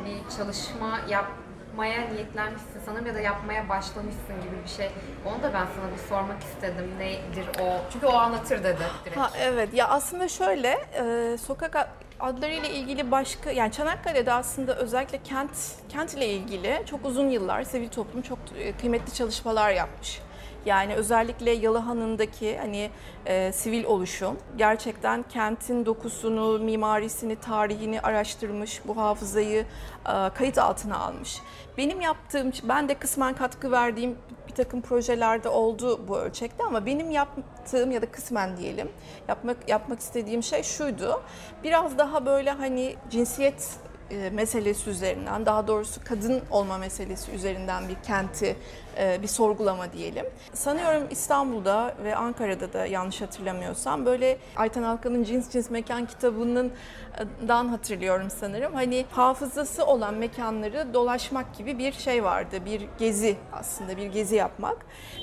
bir 0.05 0.37
çalışma 0.37 1.01
yapmaya 1.09 2.01
niyetlenmişsin 2.13 2.81
sanırım 2.87 3.07
ya 3.07 3.15
da 3.15 3.21
yapmaya 3.21 3.69
başlamışsın 3.69 4.35
gibi 4.43 4.63
bir 4.65 4.69
şey. 4.71 4.91
Onu 5.27 5.43
da 5.43 5.53
ben 5.55 5.67
sana 5.77 5.93
bir 5.93 6.09
sormak 6.09 6.43
istedim. 6.43 6.91
Nedir 6.99 7.47
o? 7.61 7.65
Çünkü 7.93 8.07
o 8.07 8.13
anlatır 8.13 8.65
dedi 8.65 8.79
direkt. 9.05 9.17
Ha 9.19 9.31
evet 9.41 9.75
ya 9.75 9.89
aslında 9.89 10.29
şöyle 10.29 10.69
e, 10.95 11.37
sokak 11.39 11.77
ad- 11.77 11.89
adlarıyla 12.21 12.69
ilgili 12.69 13.11
başka 13.11 13.51
yani 13.51 13.73
Çanakkale'de 13.73 14.33
aslında 14.33 14.75
özellikle 14.77 15.19
kent 15.23 15.51
kent 15.89 16.15
ile 16.15 16.27
ilgili 16.29 16.83
çok 16.91 17.05
uzun 17.07 17.29
yıllar 17.29 17.63
sivil 17.63 17.89
toplum 17.89 18.23
çok 18.23 18.39
e, 18.59 18.73
kıymetli 18.73 19.15
çalışmalar 19.15 19.71
yapmış. 19.71 20.21
Yani 20.67 20.95
özellikle 20.95 21.51
Yalıhan'ındaki 21.51 22.59
hani 22.59 22.91
e, 23.27 23.53
sivil 23.53 23.85
oluşum 23.85 24.37
gerçekten 24.59 25.23
kentin 25.23 25.87
dokusunu, 25.87 26.59
mimarisini, 26.59 27.37
tarihini 27.37 28.01
araştırmış, 28.01 28.81
bu 28.87 28.97
hafızayı 28.97 29.65
e, 30.09 30.31
kayıt 30.35 30.59
altına 30.59 30.99
almış. 30.99 31.39
Benim 31.79 32.01
yaptığım, 32.01 32.53
ben 32.63 32.89
de 32.89 32.95
kısmen 32.95 33.35
katkı 33.35 33.71
verdiğim 33.71 34.19
bir 34.49 34.55
takım 34.55 34.81
projelerde 34.81 35.49
oldu 35.49 36.09
bu 36.09 36.19
ölçekte 36.19 36.65
ama 36.65 36.87
benim 36.87 37.11
yaptığım 37.11 37.91
ya 37.91 38.03
da 38.03 38.11
kısmen 38.11 38.57
diyelim 38.57 38.89
yapmak 39.29 39.69
yapmak 39.69 40.01
istediğim 40.01 40.43
şey 40.43 40.63
şuydu. 40.63 41.23
Biraz 41.65 41.99
daha 41.99 42.27
böyle 42.27 42.51
hani 42.51 42.97
cinsiyet 43.11 43.71
e, 44.11 44.31
meselesi 44.31 44.91
üzerinden, 44.91 45.47
daha 45.47 45.67
doğrusu 45.67 46.01
kadın 46.05 46.43
olma 46.51 46.79
meselesi 46.79 47.33
üzerinden 47.33 47.89
bir 47.89 47.95
kenti 48.07 48.57
e, 48.99 49.23
bir 49.23 49.27
sorgulama 49.27 49.93
diyelim. 49.93 50.27
Sanıyorum 50.53 51.07
İstanbul'da 51.11 51.95
ve 52.05 52.17
Ankara'da 52.17 52.73
da 52.73 52.87
yanlış 52.87 53.21
hatırlamıyorsam 53.21 54.07
böyle 54.07 54.39
Ayten 54.57 54.83
Alkan'ın 54.83 55.25
Cins 55.25 55.51
Cins 55.51 55.71
Mekan 55.71 56.07
kitabının 56.07 56.67
e, 56.67 57.49
dan 57.49 57.69
hatırlıyorum 57.69 58.31
sanırım. 58.31 58.75
Hani 58.75 59.05
hafızası 59.11 59.87
olan 59.87 60.15
mekanları 60.15 60.95
dolaşmak 60.95 61.57
gibi 61.59 61.79
bir 61.79 61.93
şey 61.93 62.25
vardı. 62.25 62.57
Bir 62.65 62.89
gezi 62.99 63.37
aslında 63.53 63.97
bir 63.97 64.07
gezi 64.07 64.37
yapmak. 64.37 64.77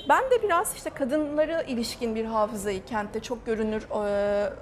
Ben 0.08 0.22
de 0.30 0.42
biraz 0.42 0.74
işte 0.76 0.90
kadınlara 0.90 1.62
ilişkin 1.62 2.14
bir 2.14 2.24
hafızayı 2.24 2.84
kentte 2.84 3.20
çok 3.20 3.46
görünür 3.46 3.82
e, 3.82 4.52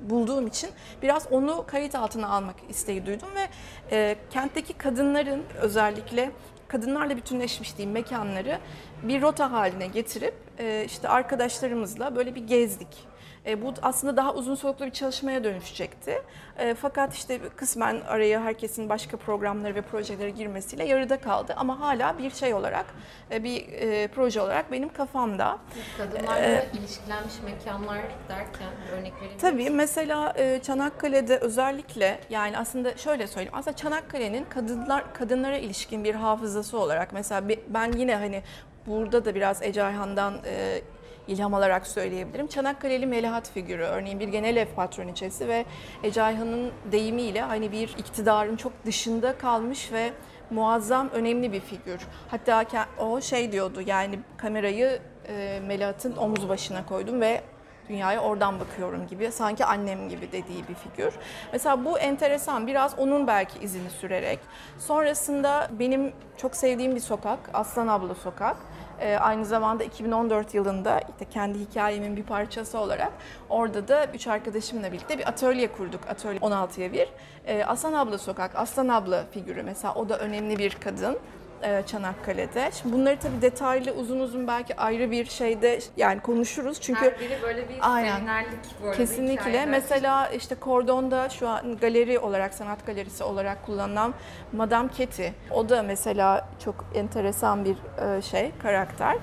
bulduğum 0.00 0.46
için 0.46 0.70
biraz 1.02 1.26
onu 1.30 1.64
kayıt 1.66 1.94
altına 1.94 2.28
almak 2.28 2.56
isteği 2.68 3.06
duydum 3.06 3.28
ve 3.34 3.48
e, 3.90 4.16
kentteki 4.30 4.72
kadınların 4.72 5.42
özellikle 5.60 6.30
kadınlarla 6.68 7.16
bütünleşmiş 7.16 7.76
diyeyim 7.76 7.94
mekanları 7.94 8.58
bir 9.02 9.22
rota 9.22 9.52
haline 9.52 9.86
getirip 9.86 10.34
e, 10.58 10.84
işte 10.86 11.08
arkadaşlarımızla 11.08 12.16
böyle 12.16 12.34
bir 12.34 12.46
gezdik. 12.46 13.09
E, 13.46 13.62
bu 13.62 13.74
aslında 13.82 14.16
daha 14.16 14.34
uzun 14.34 14.54
soluklu 14.54 14.86
bir 14.86 14.90
çalışmaya 14.90 15.44
dönüşecekti. 15.44 16.22
E, 16.58 16.74
fakat 16.74 17.14
işte 17.14 17.40
kısmen 17.56 18.00
araya 18.00 18.42
herkesin 18.42 18.88
başka 18.88 19.16
programları 19.16 19.74
ve 19.74 19.82
projelere 19.82 20.30
girmesiyle 20.30 20.84
yarıda 20.84 21.20
kaldı. 21.20 21.54
Ama 21.56 21.80
hala 21.80 22.18
bir 22.18 22.30
şey 22.30 22.54
olarak, 22.54 22.86
e, 23.30 23.44
bir 23.44 23.68
e, 23.72 24.08
proje 24.08 24.40
olarak 24.40 24.72
benim 24.72 24.88
kafamda. 24.88 25.58
Kadınlarla 25.98 26.62
ilişkilenmiş 26.62 27.34
mekanlar 27.44 27.98
derken 28.28 28.68
örnek 28.92 29.12
verebilir 29.20 29.38
Tabii 29.38 29.70
mesela 29.70 30.34
e, 30.36 30.60
Çanakkale'de 30.62 31.38
özellikle 31.38 32.20
yani 32.30 32.58
aslında 32.58 32.96
şöyle 32.96 33.26
söyleyeyim. 33.26 33.54
Aslında 33.56 33.76
Çanakkale'nin 33.76 34.44
kadınlar 34.44 35.14
kadınlara 35.14 35.56
ilişkin 35.56 36.04
bir 36.04 36.14
hafızası 36.14 36.78
olarak 36.78 37.12
mesela 37.12 37.48
ben 37.68 37.92
yine 37.92 38.16
hani 38.16 38.42
burada 38.86 39.24
da 39.24 39.34
biraz 39.34 39.62
Ece 39.62 39.82
Ayhan'dan 39.82 40.34
e, 40.44 40.80
ilham 41.28 41.54
alarak 41.54 41.86
söyleyebilirim. 41.86 42.46
Çanakkale'li 42.46 43.06
Melahat 43.06 43.50
figürü 43.50 43.82
örneğin 43.82 44.20
bir 44.20 44.28
genel 44.28 44.56
ev 44.56 44.66
patroniçesi 44.66 45.48
ve 45.48 45.64
Ece 46.02 46.22
Ayhan'ın 46.22 46.72
deyimiyle 46.92 47.40
hani 47.40 47.72
bir 47.72 47.88
iktidarın 47.98 48.56
çok 48.56 48.72
dışında 48.86 49.38
kalmış 49.38 49.92
ve 49.92 50.12
muazzam 50.50 51.10
önemli 51.10 51.52
bir 51.52 51.60
figür. 51.60 52.00
Hatta 52.28 52.64
o 52.98 53.20
şey 53.20 53.52
diyordu 53.52 53.80
yani 53.86 54.18
kamerayı 54.36 54.98
e, 55.28 55.60
Melahat'ın 55.66 56.16
omuz 56.16 56.48
başına 56.48 56.86
koydum 56.86 57.20
ve 57.20 57.40
dünyaya 57.88 58.20
oradan 58.20 58.60
bakıyorum 58.60 59.06
gibi 59.06 59.32
sanki 59.32 59.64
annem 59.64 60.08
gibi 60.08 60.32
dediği 60.32 60.68
bir 60.68 60.74
figür. 60.74 61.14
Mesela 61.52 61.84
bu 61.84 61.98
enteresan 61.98 62.66
biraz 62.66 62.98
onun 62.98 63.26
belki 63.26 63.58
izini 63.58 63.90
sürerek. 63.90 64.38
Sonrasında 64.78 65.68
benim 65.78 66.12
çok 66.36 66.56
sevdiğim 66.56 66.94
bir 66.94 67.00
sokak 67.00 67.38
Aslan 67.52 67.86
Abla 67.86 68.14
Sokak. 68.14 68.56
Ee, 69.00 69.16
aynı 69.16 69.44
zamanda 69.44 69.84
2014 69.84 70.54
yılında 70.54 71.00
işte 71.00 71.24
kendi 71.30 71.58
hikayemin 71.58 72.16
bir 72.16 72.22
parçası 72.22 72.78
olarak 72.78 73.12
orada 73.48 73.88
da 73.88 74.06
üç 74.14 74.26
arkadaşımla 74.26 74.92
birlikte 74.92 75.18
bir 75.18 75.28
atölye 75.28 75.72
kurduk. 75.72 76.00
Atölye 76.08 76.38
16'ya 76.38 76.92
bir. 76.92 77.08
Ee, 77.46 77.64
Aslan 77.64 77.92
Abla 77.92 78.18
Sokak, 78.18 78.56
Aslan 78.56 78.88
Abla 78.88 79.24
figürü 79.30 79.62
mesela 79.62 79.94
o 79.94 80.08
da 80.08 80.18
önemli 80.18 80.58
bir 80.58 80.76
kadın 80.80 81.18
e, 81.62 81.82
Çanakkale'de. 81.86 82.70
Şimdi 82.82 82.94
bunları 82.94 83.18
tabii 83.18 83.42
detaylı 83.42 83.92
uzun 83.92 84.20
uzun 84.20 84.46
belki 84.46 84.76
ayrı 84.76 85.10
bir 85.10 85.24
şeyde 85.24 85.78
yani 85.96 86.20
konuşuruz. 86.20 86.80
Çünkü 86.80 87.00
Her 87.00 87.20
biri 87.20 87.42
böyle 87.42 87.68
bir 87.68 87.78
Aynen. 87.80 88.26
arada. 88.26 88.96
Kesinlikle. 88.96 89.40
hikayeler. 89.40 89.68
Mesela 89.68 90.28
işte 90.28 90.54
Kordon'da 90.54 91.28
şu 91.28 91.48
an 91.48 91.76
galeri 91.76 92.18
olarak, 92.18 92.54
sanat 92.54 92.86
galerisi 92.86 93.24
olarak 93.24 93.66
kullanılan 93.66 94.14
Madame 94.52 94.88
Ketty. 94.88 95.26
O 95.50 95.68
da 95.68 95.82
mesela 95.82 96.48
çok 96.64 96.84
enteresan 96.94 97.64
bir 97.64 97.76
e, 98.16 98.22
şey, 98.22 98.52
karakter. 98.62 99.16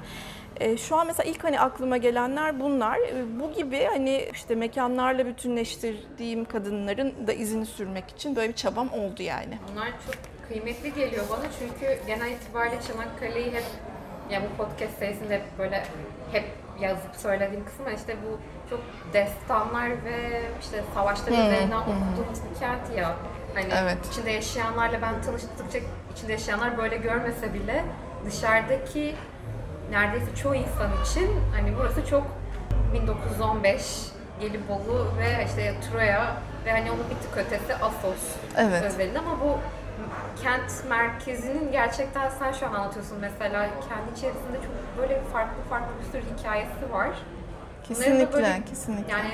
E, 0.59 0.77
Şu 0.77 0.95
an 0.95 1.07
mesela 1.07 1.29
ilk 1.29 1.43
hani 1.43 1.59
aklıma 1.59 1.97
gelenler 1.97 2.59
bunlar. 2.59 2.97
E, 2.97 3.39
Bu 3.39 3.53
gibi 3.53 3.83
hani 3.85 4.29
işte 4.33 4.55
mekanlarla 4.55 5.25
bütünleştirdiğim 5.25 6.45
kadınların 6.45 7.27
da 7.27 7.33
izini 7.33 7.65
sürmek 7.65 8.09
için 8.09 8.35
böyle 8.35 8.49
bir 8.49 8.55
çabam 8.55 8.89
oldu 8.93 9.23
yani. 9.23 9.57
Bunlar 9.71 9.87
çok 9.87 10.15
kıymetli 10.47 10.93
geliyor 10.93 11.23
bana 11.29 11.43
çünkü 11.59 11.99
genel 12.07 12.31
itibariyle 12.31 12.81
Çanakkale'yi 12.87 13.51
hep 13.51 13.63
ya 14.29 14.41
bu 14.43 14.63
podcast 14.63 14.97
serisinde 14.99 15.35
hep 15.35 15.43
böyle 15.59 15.83
hep 16.31 16.45
yazıp 16.79 17.15
söylediğim 17.15 17.65
kısım 17.65 17.85
işte 17.95 18.15
bu 18.25 18.39
çok 18.69 18.79
destanlar 19.13 19.89
ve 19.89 20.41
işte 20.61 20.83
savaşlar 20.93 21.27
üzerinden 21.31 21.77
okuduğumuz 21.77 22.39
bir 22.53 22.59
kent 22.59 22.97
ya. 22.97 23.15
Hani 23.53 23.67
Evet. 23.83 23.97
içinde 24.11 24.31
yaşayanlarla 24.31 25.01
ben 25.01 25.21
tanıştıkça 25.21 25.79
içinde 26.17 26.31
yaşayanlar 26.31 26.77
böyle 26.77 26.97
görmese 26.97 27.53
bile 27.53 27.83
dışarıdaki 28.25 29.15
neredeyse 29.91 30.35
çoğu 30.35 30.55
insan 30.55 30.89
için 31.05 31.29
hani 31.55 31.73
burası 31.79 32.05
çok 32.09 32.23
1915 32.93 34.07
Gelibolu 34.39 35.07
ve 35.19 35.45
işte 35.45 35.73
Troya 35.81 36.35
ve 36.65 36.71
hani 36.71 36.91
onun 36.91 37.03
bir 37.09 37.15
tık 37.15 37.37
ötesi 37.37 37.75
Asos 37.75 38.35
Evet. 38.57 38.83
özelinde 38.83 39.19
ama 39.19 39.39
bu 39.41 39.57
kent 40.43 40.71
merkezinin 40.89 41.71
gerçekten 41.71 42.29
sen 42.29 42.51
şu 42.51 42.67
an 42.67 42.73
anlatıyorsun 42.73 43.17
mesela 43.21 43.69
kendi 43.89 44.17
içerisinde 44.17 44.57
çok 44.57 44.97
böyle 44.97 45.21
farklı 45.33 45.63
farklı 45.69 45.87
bir 45.99 46.11
sürü 46.11 46.37
hikayesi 46.39 46.91
var. 46.91 47.09
Kesinlikle, 47.87 48.33
böyle- 48.33 48.61
kesinlikle. 48.69 49.11
Yani 49.13 49.29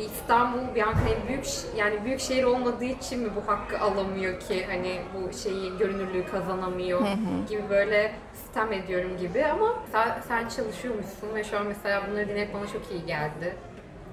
bir 0.00 0.04
İstanbul, 0.04 0.74
bir 0.74 0.82
Ankara 0.82 1.28
büyük 1.28 1.44
ş- 1.44 1.66
yani 1.76 2.04
büyük 2.04 2.20
şehir 2.20 2.44
olmadığı 2.44 2.84
için 2.84 3.20
mi 3.20 3.28
bu 3.36 3.52
hakkı 3.52 3.78
alamıyor 3.80 4.40
ki 4.40 4.66
hani 4.70 5.00
bu 5.14 5.32
şeyi 5.38 5.78
görünürlüğü 5.78 6.26
kazanamıyor 6.26 7.00
gibi 7.48 7.62
böyle 7.70 8.12
sistem 8.34 8.72
ediyorum 8.72 9.16
gibi 9.18 9.46
ama 9.46 9.74
sen, 9.92 10.20
sen 10.28 10.48
çalışıyormuşsun 10.48 11.34
ve 11.34 11.44
şu 11.44 11.58
an 11.58 11.66
mesela 11.66 12.02
bunları 12.10 12.28
dinlemek 12.28 12.54
bana 12.54 12.66
çok 12.66 12.82
iyi 12.90 13.06
geldi. 13.06 13.56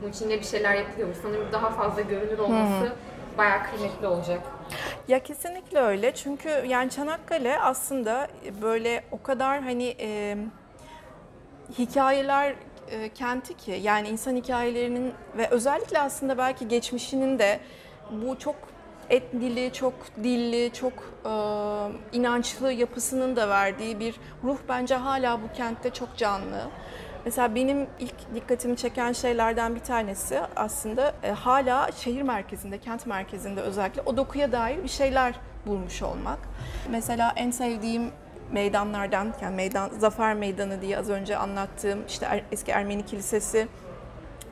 Bunun 0.02 0.12
için 0.12 0.30
de 0.30 0.40
bir 0.40 0.46
şeyler 0.46 0.74
yapılıyormuş. 0.76 1.18
Sanırım 1.22 1.48
daha 1.52 1.70
fazla 1.70 2.02
görünür 2.02 2.40
olması 2.40 2.92
bayağı 3.38 3.60
kıymetli 3.64 4.08
olacak. 4.08 4.40
Ya 5.08 5.20
kesinlikle 5.24 5.80
öyle 5.80 6.16
çünkü 6.16 6.50
yani 6.50 6.90
Çanakkale 6.90 7.60
aslında 7.60 8.28
böyle 8.62 9.04
o 9.12 9.22
kadar 9.24 9.62
hani 9.62 9.96
e, 10.00 10.38
hikayeler 11.80 12.56
e, 12.92 13.10
kenti 13.10 13.58
ki 13.58 13.80
yani 13.82 14.08
insan 14.08 14.36
hikayelerinin 14.36 15.14
ve 15.38 15.48
özellikle 15.50 16.00
aslında 16.00 16.38
belki 16.38 16.68
geçmişinin 16.68 17.40
de 17.40 17.60
bu 18.12 18.40
çok 18.40 18.56
etnili, 19.10 19.74
çok 19.74 19.94
dilli, 20.24 20.74
çok 20.74 20.94
e, 21.26 21.32
inançlı 22.18 22.72
yapısının 22.72 23.36
da 23.36 23.50
verdiği 23.50 24.00
bir 24.00 24.16
ruh 24.44 24.58
bence 24.70 24.96
hala 24.96 25.42
bu 25.42 25.54
kentte 25.54 25.90
çok 25.90 26.18
canlı. 26.18 26.62
Mesela 27.26 27.56
benim 27.56 27.88
ilk 28.00 28.36
dikkatimi 28.36 28.78
çeken 28.78 29.12
şeylerden 29.12 29.76
bir 29.76 29.80
tanesi 29.80 30.40
aslında 30.56 31.14
e, 31.24 31.32
hala 31.32 31.92
şehir 31.92 32.22
merkezinde, 32.22 32.78
kent 32.78 33.06
merkezinde 33.06 33.62
özellikle 33.62 34.02
o 34.02 34.18
dokuya 34.18 34.52
dair 34.52 34.84
bir 34.84 34.90
şeyler 34.90 35.36
bulmuş 35.66 36.02
olmak. 36.02 36.40
Mesela 36.90 37.34
en 37.36 37.52
sevdiğim 37.52 38.12
meydanlardan, 38.52 39.34
yani 39.42 39.56
meydan 39.56 39.90
Zafer 39.90 40.34
Meydanı 40.34 40.82
diye 40.82 40.98
az 40.98 41.10
önce 41.10 41.38
anlattığım 41.38 42.00
işte 42.08 42.26
Er- 42.26 42.44
eski 42.52 42.72
Ermeni 42.72 43.06
Kilisesi, 43.06 43.68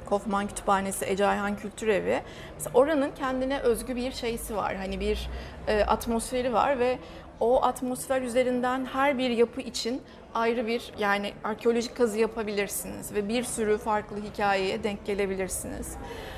Kofman 0.06 0.48
Kütüphanesi, 0.48 1.06
Ece 1.06 1.26
Ayhan 1.26 1.56
Kültür 1.58 1.88
Evi. 1.88 2.22
Mesela 2.58 2.72
oranın 2.74 3.12
kendine 3.12 3.60
özgü 3.60 3.96
bir 3.96 4.12
şeysi 4.12 4.56
var. 4.56 4.76
Hani 4.76 5.00
bir 5.00 5.30
e, 5.68 5.84
atmosferi 5.84 6.54
var 6.54 6.80
ve 6.80 6.98
o 7.40 7.64
atmosfer 7.64 8.22
üzerinden 8.22 8.86
her 8.86 9.18
bir 9.18 9.30
yapı 9.30 9.62
için 9.62 10.02
ayrı 10.34 10.68
bir 10.68 10.94
yani 11.00 11.34
arkeolojik 11.44 11.98
kazı 11.98 12.18
yapabilirsiniz 12.18 13.14
ve 13.14 13.30
bir 13.30 13.44
sürü 13.44 13.78
farklı 13.78 14.18
hikayeye 14.22 14.84
denk 14.84 15.06
gelebilirsiniz. 15.06 15.96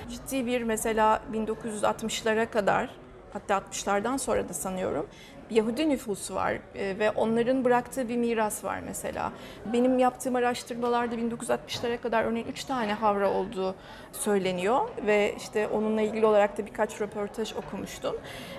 Ciddi 0.09 0.45
bir 0.45 0.63
mesela 0.63 1.21
1960'lara 1.33 2.49
kadar 2.49 2.89
hatta 3.33 3.57
60'lardan 3.57 4.17
sonra 4.17 4.49
da 4.49 4.53
sanıyorum 4.53 5.07
Yahudi 5.49 5.89
nüfusu 5.89 6.35
var 6.35 6.53
e, 6.75 6.99
ve 6.99 7.11
onların 7.11 7.65
bıraktığı 7.65 8.09
bir 8.09 8.17
miras 8.17 8.63
var 8.63 8.79
mesela. 8.85 9.31
Benim 9.73 9.99
yaptığım 9.99 10.35
araştırmalarda 10.35 11.15
1960'lara 11.15 11.97
kadar 11.97 12.23
örneğin 12.23 12.47
3 12.47 12.63
tane 12.63 12.93
havra 12.93 13.31
olduğu 13.31 13.75
söyleniyor 14.11 14.81
ve 15.05 15.33
işte 15.37 15.67
onunla 15.67 16.01
ilgili 16.01 16.25
olarak 16.25 16.57
da 16.57 16.65
birkaç 16.65 17.01
röportaj 17.01 17.53
okumuştum. 17.53 18.15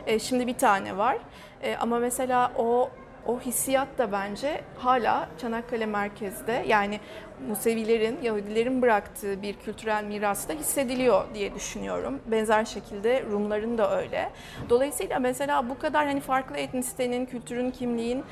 E, 0.06 0.18
Şimdi 0.18 0.46
bir 0.46 0.58
tane 0.58 0.96
var 0.96 1.18
E, 1.62 1.76
ama 1.76 1.98
mesela 1.98 2.52
o 2.58 2.90
o 3.28 3.40
hissiyat 3.40 3.88
da 3.98 4.12
bence 4.12 4.60
hala 4.78 5.28
Çanakkale 5.40 5.86
merkezde 5.86 6.64
yani 6.66 7.00
Musevilerin, 7.48 8.18
Yahudilerin 8.22 8.82
bıraktığı 8.82 9.42
bir 9.42 9.54
kültürel 9.54 10.04
miras 10.04 10.48
da 10.48 10.52
hissediliyor 10.52 11.24
diye 11.34 11.54
düşünüyorum. 11.54 12.20
Benzer 12.26 12.64
şekilde 12.64 13.22
Rumların 13.22 13.78
da 13.78 13.98
öyle. 13.98 14.30
Dolayısıyla 14.68 15.18
mesela 15.18 15.68
bu 15.68 15.78
kadar 15.78 16.06
hani 16.06 16.20
farklı 16.20 16.56
etnisitenin, 16.56 17.26
kültürün, 17.26 17.70
kimliğin 17.70 18.24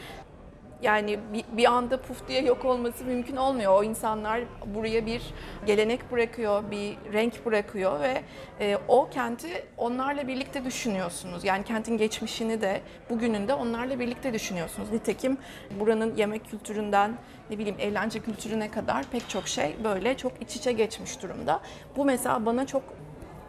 yani 0.83 1.19
bir, 1.53 1.65
anda 1.65 2.03
puf 2.03 2.29
diye 2.29 2.43
yok 2.43 2.65
olması 2.65 3.05
mümkün 3.05 3.37
olmuyor. 3.37 3.73
O 3.73 3.85
insanlar 3.85 4.41
buraya 4.67 5.07
bir 5.07 5.23
gelenek 5.67 6.13
bırakıyor, 6.13 6.71
bir 6.71 6.97
renk 7.13 7.47
bırakıyor 7.47 8.01
ve 8.01 8.23
e, 8.61 8.79
o 8.89 9.09
kenti 9.11 9.65
onlarla 9.77 10.29
birlikte 10.29 10.65
düşünüyorsunuz. 10.65 11.45
Yani 11.45 11.65
kentin 11.65 11.97
geçmişini 11.97 12.61
de 12.61 12.81
bugünün 13.11 13.49
de 13.49 13.55
onlarla 13.55 14.01
birlikte 14.01 14.35
düşünüyorsunuz. 14.35 14.93
Nitekim 14.93 15.39
buranın 15.81 16.17
yemek 16.17 16.51
kültüründen 16.51 17.19
ne 17.51 17.59
bileyim 17.59 17.77
eğlence 17.79 18.21
kültürüne 18.21 18.71
kadar 18.71 19.05
pek 19.05 19.29
çok 19.29 19.49
şey 19.49 19.77
böyle 19.85 20.17
çok 20.17 20.33
iç 20.43 20.57
içe 20.57 20.73
geçmiş 20.73 21.23
durumda. 21.23 21.61
Bu 21.97 22.05
mesela 22.05 22.47
bana 22.47 22.67
çok 22.67 22.83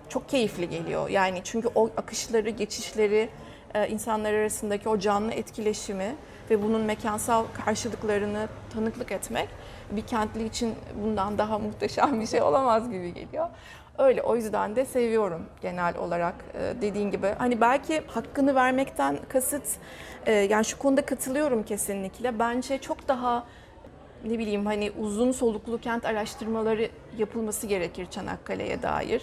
çok 0.09 0.29
keyifli 0.29 0.69
geliyor. 0.69 1.09
Yani 1.09 1.41
çünkü 1.43 1.69
o 1.75 1.89
akışları, 1.97 2.49
geçişleri, 2.49 3.29
e, 3.73 3.87
insanlar 3.87 4.33
arasındaki 4.33 4.89
o 4.89 4.99
canlı 4.99 5.31
etkileşimi 5.31 6.15
ve 6.49 6.63
bunun 6.63 6.81
mekansal 6.81 7.45
karşılıklarını 7.65 8.47
tanıklık 8.73 9.11
etmek 9.11 9.49
bir 9.91 10.01
kentli 10.01 10.45
için 10.45 10.75
bundan 11.03 11.37
daha 11.37 11.59
muhteşem 11.59 12.21
bir 12.21 12.27
şey 12.27 12.41
olamaz 12.41 12.89
gibi 12.89 13.13
geliyor. 13.13 13.47
Öyle 13.97 14.21
o 14.21 14.35
yüzden 14.35 14.75
de 14.75 14.85
seviyorum 14.85 15.45
genel 15.61 15.97
olarak 15.97 16.35
E, 16.53 16.81
dediğin 16.81 17.11
gibi. 17.11 17.35
Hani 17.37 17.61
belki 17.61 18.03
hakkını 18.07 18.55
vermekten 18.55 19.17
kasıt 19.29 19.63
e, 20.25 20.31
yani 20.33 20.65
şu 20.65 20.79
konuda 20.79 21.05
katılıyorum 21.05 21.63
kesinlikle. 21.63 22.39
Bence 22.39 22.77
çok 22.77 23.07
daha 23.07 23.43
ne 24.25 24.39
bileyim 24.39 24.65
hani 24.65 24.91
uzun 24.99 25.31
soluklu 25.31 25.81
kent 25.81 26.05
araştırmaları 26.05 26.89
yapılması 27.17 27.67
gerekir 27.67 28.07
Çanakkale'ye 28.11 28.81
dair. 28.81 29.21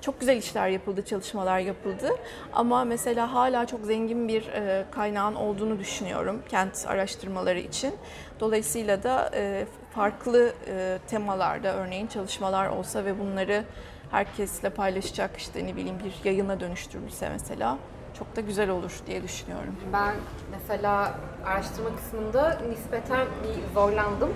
Çok 0.00 0.20
güzel 0.20 0.36
işler 0.36 0.68
yapıldı, 0.68 1.04
çalışmalar 1.04 1.58
yapıldı 1.58 2.10
ama 2.52 2.84
mesela 2.84 3.32
hala 3.32 3.66
çok 3.66 3.84
zengin 3.84 4.28
bir 4.28 4.46
e, 4.46 4.84
kaynağın 4.90 5.34
olduğunu 5.34 5.78
düşünüyorum 5.78 6.42
kent 6.48 6.86
araştırmaları 6.86 7.58
için. 7.58 7.94
Dolayısıyla 8.40 9.02
da 9.02 9.30
e, 9.34 9.66
farklı 9.90 10.52
e, 10.68 10.98
temalarda 11.08 11.74
örneğin 11.74 12.06
çalışmalar 12.06 12.68
olsa 12.68 13.04
ve 13.04 13.18
bunları 13.18 13.64
herkesle 14.10 14.70
paylaşacak 14.70 15.36
işte 15.36 15.66
ne 15.66 15.76
bileyim 15.76 15.96
bir 16.04 16.30
yayına 16.30 16.60
dönüştürülse 16.60 17.28
mesela 17.28 17.78
çok 18.18 18.36
da 18.36 18.40
güzel 18.40 18.70
olur 18.70 18.92
diye 19.06 19.22
düşünüyorum. 19.22 19.74
Ben 19.92 20.14
mesela 20.50 21.14
araştırma 21.46 21.96
kısmında 21.96 22.58
nispeten 22.70 23.26
bir 23.42 23.74
zorlandım. 23.74 24.28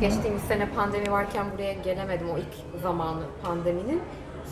Geçtiğimiz 0.00 0.42
sene 0.42 0.68
pandemi 0.68 1.10
varken 1.10 1.46
buraya 1.54 1.72
gelemedim 1.72 2.30
o 2.30 2.38
ilk 2.38 2.82
zamanı 2.82 3.22
pandeminin. 3.44 4.02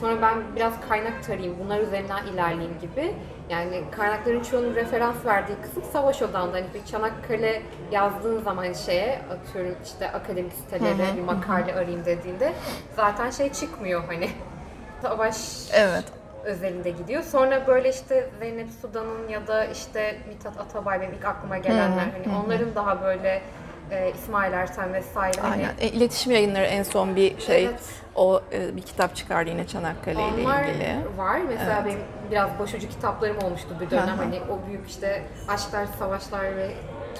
Sonra 0.00 0.22
ben 0.22 0.56
biraz 0.56 0.72
kaynak 0.88 1.24
tarayayım, 1.24 1.56
bunlar 1.64 1.80
üzerinden 1.80 2.26
ilerleyeyim 2.26 2.78
gibi. 2.80 3.14
Yani 3.50 3.84
kaynakların 3.90 4.42
çoğunun 4.42 4.74
referans 4.74 5.24
verdiği 5.26 5.56
kısım 5.62 5.82
savaş 5.92 6.22
odağında. 6.22 6.56
Hani 6.56 6.66
bir 6.74 6.84
Çanakkale 6.84 7.62
yazdığın 7.92 8.42
zaman 8.42 8.72
şeye 8.72 9.20
atıyorum 9.30 9.74
işte 9.84 10.12
akademik 10.12 10.52
sitelere 10.52 11.16
bir 11.16 11.22
makale 11.22 11.74
arayayım 11.74 12.04
dediğinde 12.04 12.52
zaten 12.96 13.30
şey 13.30 13.52
çıkmıyor 13.52 14.04
hani. 14.06 14.30
Savaş 15.02 15.36
Evet. 15.72 16.04
Özelinde 16.48 16.90
gidiyor. 16.90 17.22
Sonra 17.22 17.66
böyle 17.66 17.90
işte 17.90 18.30
Zeynep 18.38 18.68
Sudan'ın 18.82 19.28
ya 19.28 19.46
da 19.46 19.64
işte 19.64 20.16
Mithat 20.28 20.60
Atabay 20.60 21.00
benim 21.00 21.12
ilk 21.14 21.24
aklıma 21.24 21.58
gelenler 21.58 22.06
hani 22.24 22.36
onların 22.44 22.74
daha 22.74 23.02
böyle 23.02 23.42
e, 23.90 24.10
İsmail 24.14 24.52
Erten 24.52 24.92
vesaire 24.92 25.40
hani 25.40 25.52
Aynen. 25.52 25.74
E, 25.80 25.88
iletişim 25.88 26.32
yayınları 26.32 26.64
en 26.64 26.82
son 26.82 27.16
bir 27.16 27.40
şey 27.40 27.64
Evet. 27.64 27.80
o 28.14 28.40
e, 28.52 28.76
bir 28.76 28.82
kitap 28.82 29.16
çıkardı 29.16 29.50
yine 29.50 29.66
Çanakkale 29.66 30.12
ile 30.22 30.28
ilgili. 30.28 30.96
var. 31.16 31.38
Mesela 31.48 31.82
Evet. 31.82 31.86
benim 31.86 32.04
biraz 32.30 32.58
başucu 32.58 32.88
kitaplarım 32.88 33.36
olmuştu 33.44 33.68
bir 33.80 33.90
dönem. 33.90 34.06
Hı 34.08 34.12
hı. 34.12 34.16
hani 34.16 34.40
o 34.50 34.66
büyük 34.66 34.88
işte 34.88 35.22
Aşklar, 35.48 35.86
Savaşlar 35.98 36.56
ve 36.56 36.70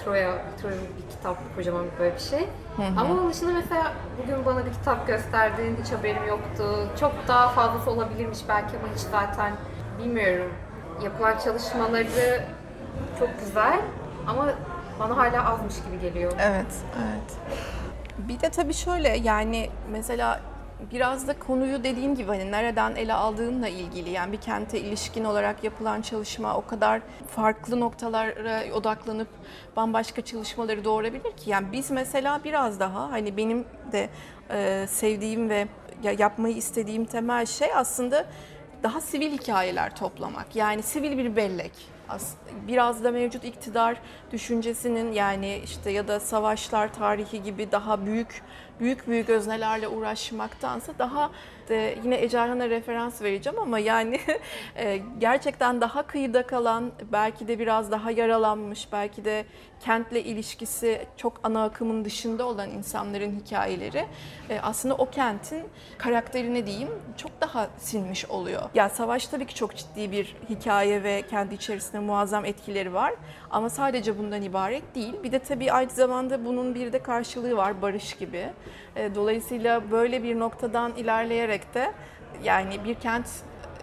Troya, 0.09 0.41
Troya'nın 0.61 0.81
bir 0.97 1.09
kitap 1.15 1.37
kocaman 1.55 1.85
böyle 1.99 2.15
bir 2.15 2.19
şey. 2.19 2.47
Ama 2.97 3.13
onun 3.13 3.31
dışında 3.31 3.51
mesela 3.51 3.93
bugün 4.23 4.45
bana 4.45 4.65
bir 4.65 4.71
kitap 4.71 5.07
gösterdin, 5.07 5.77
hiç 5.83 5.91
haberim 5.91 6.27
yoktu. 6.27 6.89
Çok 6.99 7.13
daha 7.27 7.49
fazlası 7.49 7.91
olabilirmiş 7.91 8.39
belki 8.49 8.77
ama 8.77 8.93
hiç 8.95 9.01
zaten 9.01 9.53
bilmiyorum. 9.99 10.51
Yapılan 11.03 11.37
çalışmaları 11.37 12.43
çok 13.19 13.29
güzel 13.39 13.79
ama 14.27 14.45
bana 14.99 15.17
hala 15.17 15.49
azmış 15.53 15.75
gibi 15.75 15.99
geliyor. 16.01 16.31
Evet, 16.41 16.73
evet. 16.97 17.57
Bir 18.17 18.39
de 18.39 18.49
tabii 18.49 18.73
şöyle 18.73 19.09
yani 19.09 19.69
mesela 19.91 20.39
biraz 20.91 21.27
da 21.27 21.39
konuyu 21.39 21.83
dediğim 21.83 22.15
gibi 22.15 22.27
hani 22.27 22.51
nereden 22.51 22.95
ele 22.95 23.13
aldığınla 23.13 23.67
ilgili 23.67 24.09
yani 24.09 24.31
bir 24.31 24.41
kente 24.41 24.79
ilişkin 24.79 25.23
olarak 25.23 25.63
yapılan 25.63 26.01
çalışma 26.01 26.55
o 26.55 26.65
kadar 26.65 27.01
farklı 27.27 27.79
noktalara 27.79 28.63
odaklanıp 28.73 29.27
bambaşka 29.75 30.21
çalışmaları 30.21 30.83
doğurabilir 30.83 31.31
ki 31.37 31.49
yani 31.49 31.67
biz 31.71 31.91
mesela 31.91 32.43
biraz 32.43 32.79
daha 32.79 33.11
hani 33.11 33.37
benim 33.37 33.65
de 33.91 34.09
e, 34.49 34.85
sevdiğim 34.87 35.49
ve 35.49 35.67
ya- 36.03 36.15
yapmayı 36.19 36.55
istediğim 36.55 37.05
temel 37.05 37.45
şey 37.45 37.73
aslında 37.75 38.25
daha 38.83 39.01
sivil 39.01 39.31
hikayeler 39.31 39.95
toplamak. 39.95 40.55
Yani 40.55 40.83
sivil 40.83 41.17
bir 41.17 41.35
bellek. 41.35 41.71
Biraz 42.67 43.03
da 43.03 43.11
mevcut 43.11 43.43
iktidar 43.45 44.01
düşüncesinin 44.31 45.11
yani 45.11 45.61
işte 45.63 45.91
ya 45.91 46.07
da 46.07 46.19
savaşlar 46.19 46.93
tarihi 46.93 47.43
gibi 47.43 47.71
daha 47.71 48.05
büyük 48.05 48.41
büyük 48.79 49.07
büyük 49.07 49.29
öznelerle 49.29 49.87
uğraşmaktansa 49.87 50.93
daha 50.99 51.31
de 51.69 51.95
yine 52.03 52.15
Ecarhan'a 52.15 52.69
referans 52.69 53.21
vereceğim 53.21 53.59
ama 53.59 53.79
yani 53.79 54.19
e, 54.75 55.01
gerçekten 55.17 55.81
daha 55.81 56.03
kıyıda 56.03 56.47
kalan 56.47 56.91
belki 57.11 57.47
de 57.47 57.59
biraz 57.59 57.91
daha 57.91 58.11
yaralanmış 58.11 58.87
belki 58.91 59.25
de 59.25 59.45
kentle 59.79 60.23
ilişkisi 60.23 61.05
çok 61.17 61.39
ana 61.43 61.63
akımın 61.63 62.05
dışında 62.05 62.47
olan 62.47 62.69
insanların 62.69 63.39
hikayeleri 63.39 64.05
e, 64.49 64.59
aslında 64.59 64.95
o 64.95 65.09
kentin 65.09 65.63
karakterini 65.97 66.65
diyeyim 66.65 66.89
çok 67.17 67.41
daha 67.41 67.67
sinmiş 67.77 68.25
oluyor. 68.25 68.61
Ya 68.73 68.89
savaş 68.89 69.27
tabii 69.27 69.45
ki 69.45 69.55
çok 69.55 69.75
ciddi 69.75 70.11
bir 70.11 70.35
hikaye 70.49 71.03
ve 71.03 71.21
kendi 71.21 71.55
içerisinde 71.55 71.99
muazzam 71.99 72.45
etkileri 72.45 72.93
var 72.93 73.13
ama 73.51 73.69
sadece 73.69 74.17
bundan 74.17 74.41
ibaret 74.41 74.95
değil. 74.95 75.13
Bir 75.23 75.31
de 75.31 75.39
tabii 75.39 75.71
aynı 75.71 75.89
zamanda 75.89 76.45
bunun 76.45 76.75
bir 76.75 76.93
de 76.93 77.03
karşılığı 77.03 77.57
var 77.57 77.81
barış 77.81 78.13
gibi. 78.13 78.49
E, 78.95 79.15
Dolayısıyla 79.15 79.91
böyle 79.91 80.23
bir 80.23 80.39
noktadan 80.39 80.91
ilerleyerek 80.95 81.73
de 81.73 81.91
yani 82.43 82.83
bir 82.83 82.95
kent 82.95 83.25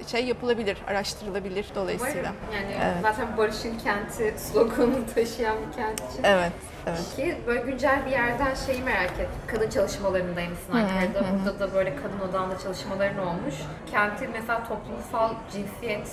şey 0.07 0.25
yapılabilir, 0.27 0.79
araştırılabilir 0.87 1.67
dolayısıyla. 1.75 2.33
Umarım. 2.51 2.65
Yani 2.67 2.77
Evet. 2.85 2.97
zaten 3.03 3.37
Barış'ın 3.37 3.79
kenti 3.79 4.35
sloganını 4.37 5.07
taşıyan 5.15 5.57
bir 5.69 5.77
kent 5.77 6.01
için. 6.13 6.23
Evet, 6.25 6.53
evet. 6.87 7.13
Ki 7.17 7.37
böyle 7.47 7.61
güncel 7.61 8.07
bir 8.07 8.11
yerden 8.11 8.55
şeyi 8.55 8.83
merak 8.83 9.11
ettim. 9.11 9.29
Kadın 9.47 9.71
çalışmalarındaymışsın 9.71 10.73
Ankara'da. 10.73 11.25
Burada 11.39 11.61
da 11.61 11.75
böyle 11.75 11.97
kadın 11.97 12.31
odağında 12.31 12.59
çalışmaların 12.59 13.27
olmuş. 13.27 13.55
Kenti 13.91 14.29
mesela 14.29 14.65
toplumsal 14.69 15.35
cinsiyet 15.53 16.11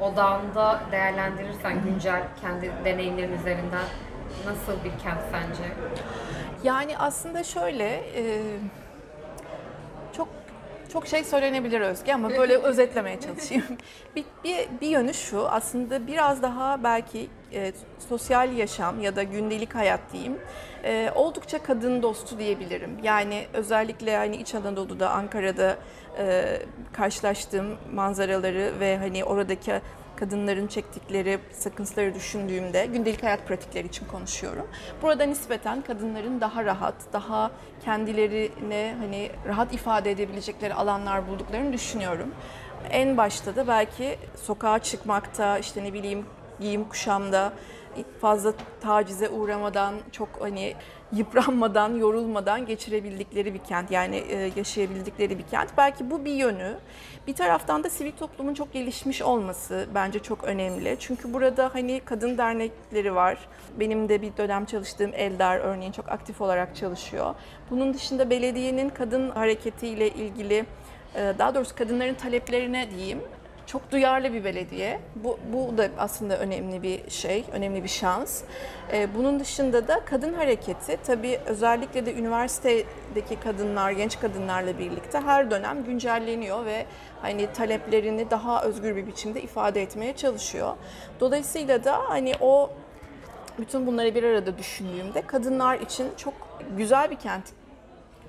odağında 0.00 0.80
değerlendirirsen 0.92 1.82
güncel 1.84 2.22
kendi 2.40 2.70
deneyimlerin 2.84 3.32
üzerinden 3.38 3.86
nasıl 4.46 4.84
bir 4.84 4.90
kent 5.02 5.20
sence? 5.30 5.62
Yani 6.64 6.98
aslında 6.98 7.44
şöyle 7.44 7.84
e, 8.16 8.42
çok 10.16 10.28
çok 10.92 11.06
şey 11.06 11.24
söylenebilir 11.24 11.80
Özge 11.80 12.14
ama 12.14 12.30
böyle 12.38 12.56
özetlemeye 12.56 13.20
çalışayım. 13.20 13.64
Bir, 14.16 14.24
bir, 14.44 14.68
bir 14.80 14.88
yönü 14.88 15.14
şu 15.14 15.48
aslında 15.48 16.06
biraz 16.06 16.42
daha 16.42 16.84
belki 16.84 17.28
e, 17.52 17.72
sosyal 18.08 18.52
yaşam 18.52 19.00
ya 19.00 19.16
da 19.16 19.22
gündelik 19.22 19.74
hayat 19.74 20.00
diyeyim 20.12 20.38
e, 20.84 21.10
oldukça 21.14 21.62
kadın 21.62 22.02
dostu 22.02 22.38
diyebilirim. 22.38 22.98
Yani 23.02 23.46
özellikle 23.52 24.16
hani 24.16 24.36
İç 24.36 24.54
Anadolu'da, 24.54 25.10
Ankara'da 25.10 25.76
e, 26.18 26.58
karşılaştığım 26.92 27.78
manzaraları 27.92 28.72
ve 28.80 28.98
hani 28.98 29.24
oradaki 29.24 29.72
kadınların 30.16 30.66
çektikleri 30.66 31.38
sıkıntıları 31.52 32.14
düşündüğümde 32.14 32.86
gündelik 32.86 33.22
hayat 33.22 33.48
pratikleri 33.48 33.86
için 33.86 34.06
konuşuyorum. 34.06 34.68
Burada 35.02 35.24
nispeten 35.24 35.82
kadınların 35.82 36.40
daha 36.40 36.64
rahat, 36.64 36.94
daha 37.12 37.50
kendilerine 37.84 38.96
hani 39.00 39.30
rahat 39.48 39.74
ifade 39.74 40.10
edebilecekleri 40.10 40.74
alanlar 40.74 41.28
bulduklarını 41.28 41.72
düşünüyorum. 41.72 42.34
En 42.90 43.16
başta 43.16 43.56
da 43.56 43.68
belki 43.68 44.18
sokağa 44.42 44.78
çıkmakta, 44.78 45.58
işte 45.58 45.84
ne 45.84 45.92
bileyim 45.92 46.26
giyim 46.60 46.88
kuşamda 46.88 47.52
fazla 48.20 48.52
tacize 48.80 49.28
uğramadan, 49.28 49.94
çok 50.12 50.28
hani 50.40 50.74
yıpranmadan, 51.12 51.96
yorulmadan 51.96 52.66
geçirebildikleri 52.66 53.54
bir 53.54 53.58
kent. 53.58 53.90
Yani 53.90 54.16
e, 54.16 54.52
yaşayabildikleri 54.56 55.38
bir 55.38 55.42
kent. 55.42 55.70
Belki 55.76 56.10
bu 56.10 56.24
bir 56.24 56.32
yönü. 56.32 56.76
Bir 57.26 57.34
taraftan 57.34 57.84
da 57.84 57.90
sivil 57.90 58.12
toplumun 58.12 58.54
çok 58.54 58.72
gelişmiş 58.72 59.22
olması 59.22 59.86
bence 59.94 60.18
çok 60.18 60.44
önemli. 60.44 60.96
Çünkü 61.00 61.32
burada 61.32 61.70
hani 61.74 62.00
kadın 62.04 62.38
dernekleri 62.38 63.14
var. 63.14 63.38
Benim 63.80 64.08
de 64.08 64.22
bir 64.22 64.36
dönem 64.36 64.64
çalıştığım 64.64 65.10
Eldar 65.14 65.58
örneğin 65.58 65.92
çok 65.92 66.08
aktif 66.08 66.40
olarak 66.40 66.76
çalışıyor. 66.76 67.34
Bunun 67.70 67.94
dışında 67.94 68.30
belediyenin 68.30 68.88
kadın 68.88 69.30
hareketiyle 69.30 70.10
ilgili 70.10 70.64
e, 71.14 71.34
daha 71.38 71.54
doğrusu 71.54 71.76
kadınların 71.76 72.14
taleplerine 72.14 72.90
diyeyim 72.90 73.20
çok 73.66 73.92
duyarlı 73.92 74.32
bir 74.32 74.44
belediye. 74.44 75.00
Bu, 75.16 75.38
bu 75.52 75.78
da 75.78 75.88
aslında 75.98 76.38
önemli 76.38 76.82
bir 76.82 77.10
şey, 77.10 77.44
önemli 77.52 77.82
bir 77.82 77.88
şans. 77.88 78.42
Ee, 78.92 79.08
bunun 79.14 79.40
dışında 79.40 79.88
da 79.88 80.04
kadın 80.04 80.34
hareketi 80.34 80.98
tabii 81.06 81.38
özellikle 81.46 82.06
de 82.06 82.14
üniversitedeki 82.14 83.40
kadınlar, 83.44 83.90
genç 83.90 84.20
kadınlarla 84.20 84.78
birlikte 84.78 85.20
her 85.20 85.50
dönem 85.50 85.84
güncelleniyor 85.84 86.64
ve 86.64 86.86
hani 87.22 87.52
taleplerini 87.52 88.30
daha 88.30 88.62
özgür 88.62 88.96
bir 88.96 89.06
biçimde 89.06 89.42
ifade 89.42 89.82
etmeye 89.82 90.16
çalışıyor. 90.16 90.76
Dolayısıyla 91.20 91.84
da 91.84 91.98
hani 92.08 92.34
o 92.40 92.70
bütün 93.58 93.86
bunları 93.86 94.14
bir 94.14 94.22
arada 94.22 94.58
düşündüğümde 94.58 95.22
kadınlar 95.22 95.80
için 95.80 96.06
çok 96.16 96.34
güzel 96.76 97.10
bir 97.10 97.16
kent 97.16 97.44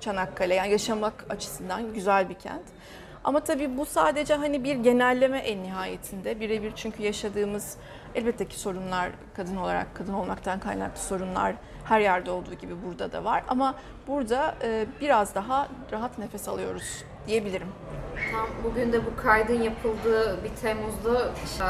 Çanakkale. 0.00 0.54
Yani 0.54 0.72
yaşamak 0.72 1.24
açısından 1.30 1.94
güzel 1.94 2.28
bir 2.28 2.34
kent. 2.34 2.62
Ama 3.24 3.40
tabii 3.40 3.76
bu 3.76 3.86
sadece 3.86 4.34
hani 4.34 4.64
bir 4.64 4.76
genelleme 4.76 5.38
en 5.38 5.62
nihayetinde. 5.62 6.40
Birebir 6.40 6.72
çünkü 6.76 7.02
yaşadığımız 7.02 7.76
elbette 8.14 8.48
ki 8.48 8.60
sorunlar 8.60 9.10
kadın 9.34 9.56
olarak, 9.56 9.94
kadın 9.94 10.12
olmaktan 10.12 10.60
kaynaklı 10.60 11.02
sorunlar 11.02 11.54
her 11.84 12.00
yerde 12.00 12.30
olduğu 12.30 12.54
gibi 12.54 12.74
burada 12.86 13.12
da 13.12 13.24
var. 13.24 13.44
Ama 13.48 13.74
burada 14.08 14.54
e, 14.62 14.86
biraz 15.00 15.34
daha 15.34 15.68
rahat 15.92 16.18
nefes 16.18 16.48
alıyoruz 16.48 17.04
diyebilirim. 17.26 17.68
Tam 18.32 18.48
bugün 18.64 18.92
de 18.92 19.06
bu 19.06 19.22
kaydın 19.22 19.62
yapıldığı 19.62 20.44
bir 20.44 20.50
Temmuz'da 20.62 21.30
işte 21.44 21.64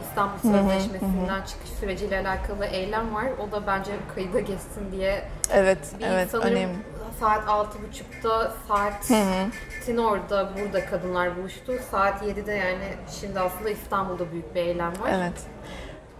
İstanbul 0.00 0.38
Sözleşmesi'nden 0.38 1.42
çıkış 1.42 1.70
süreciyle 1.70 2.18
alakalı 2.18 2.64
eylem 2.64 3.14
var. 3.14 3.26
O 3.48 3.52
da 3.52 3.66
bence 3.66 3.92
kayıda 4.14 4.40
geçsin 4.40 4.92
diye 4.92 5.24
Evet, 5.52 5.78
bir 5.98 6.04
evet 6.04 6.34
önemli. 6.34 6.76
Saat 7.20 7.44
6.30'da 7.48 8.52
saatin 8.68 9.96
orada 9.96 10.50
burada 10.60 10.86
kadınlar 10.86 11.36
buluştu. 11.36 11.72
Saat 11.90 12.22
7'de 12.22 12.52
yani 12.52 12.84
şimdi 13.20 13.40
aslında 13.40 13.70
İstanbul'da 13.70 14.32
büyük 14.32 14.54
bir 14.54 14.60
eylem 14.60 14.92
var. 15.00 15.10
Evet. 15.12 15.32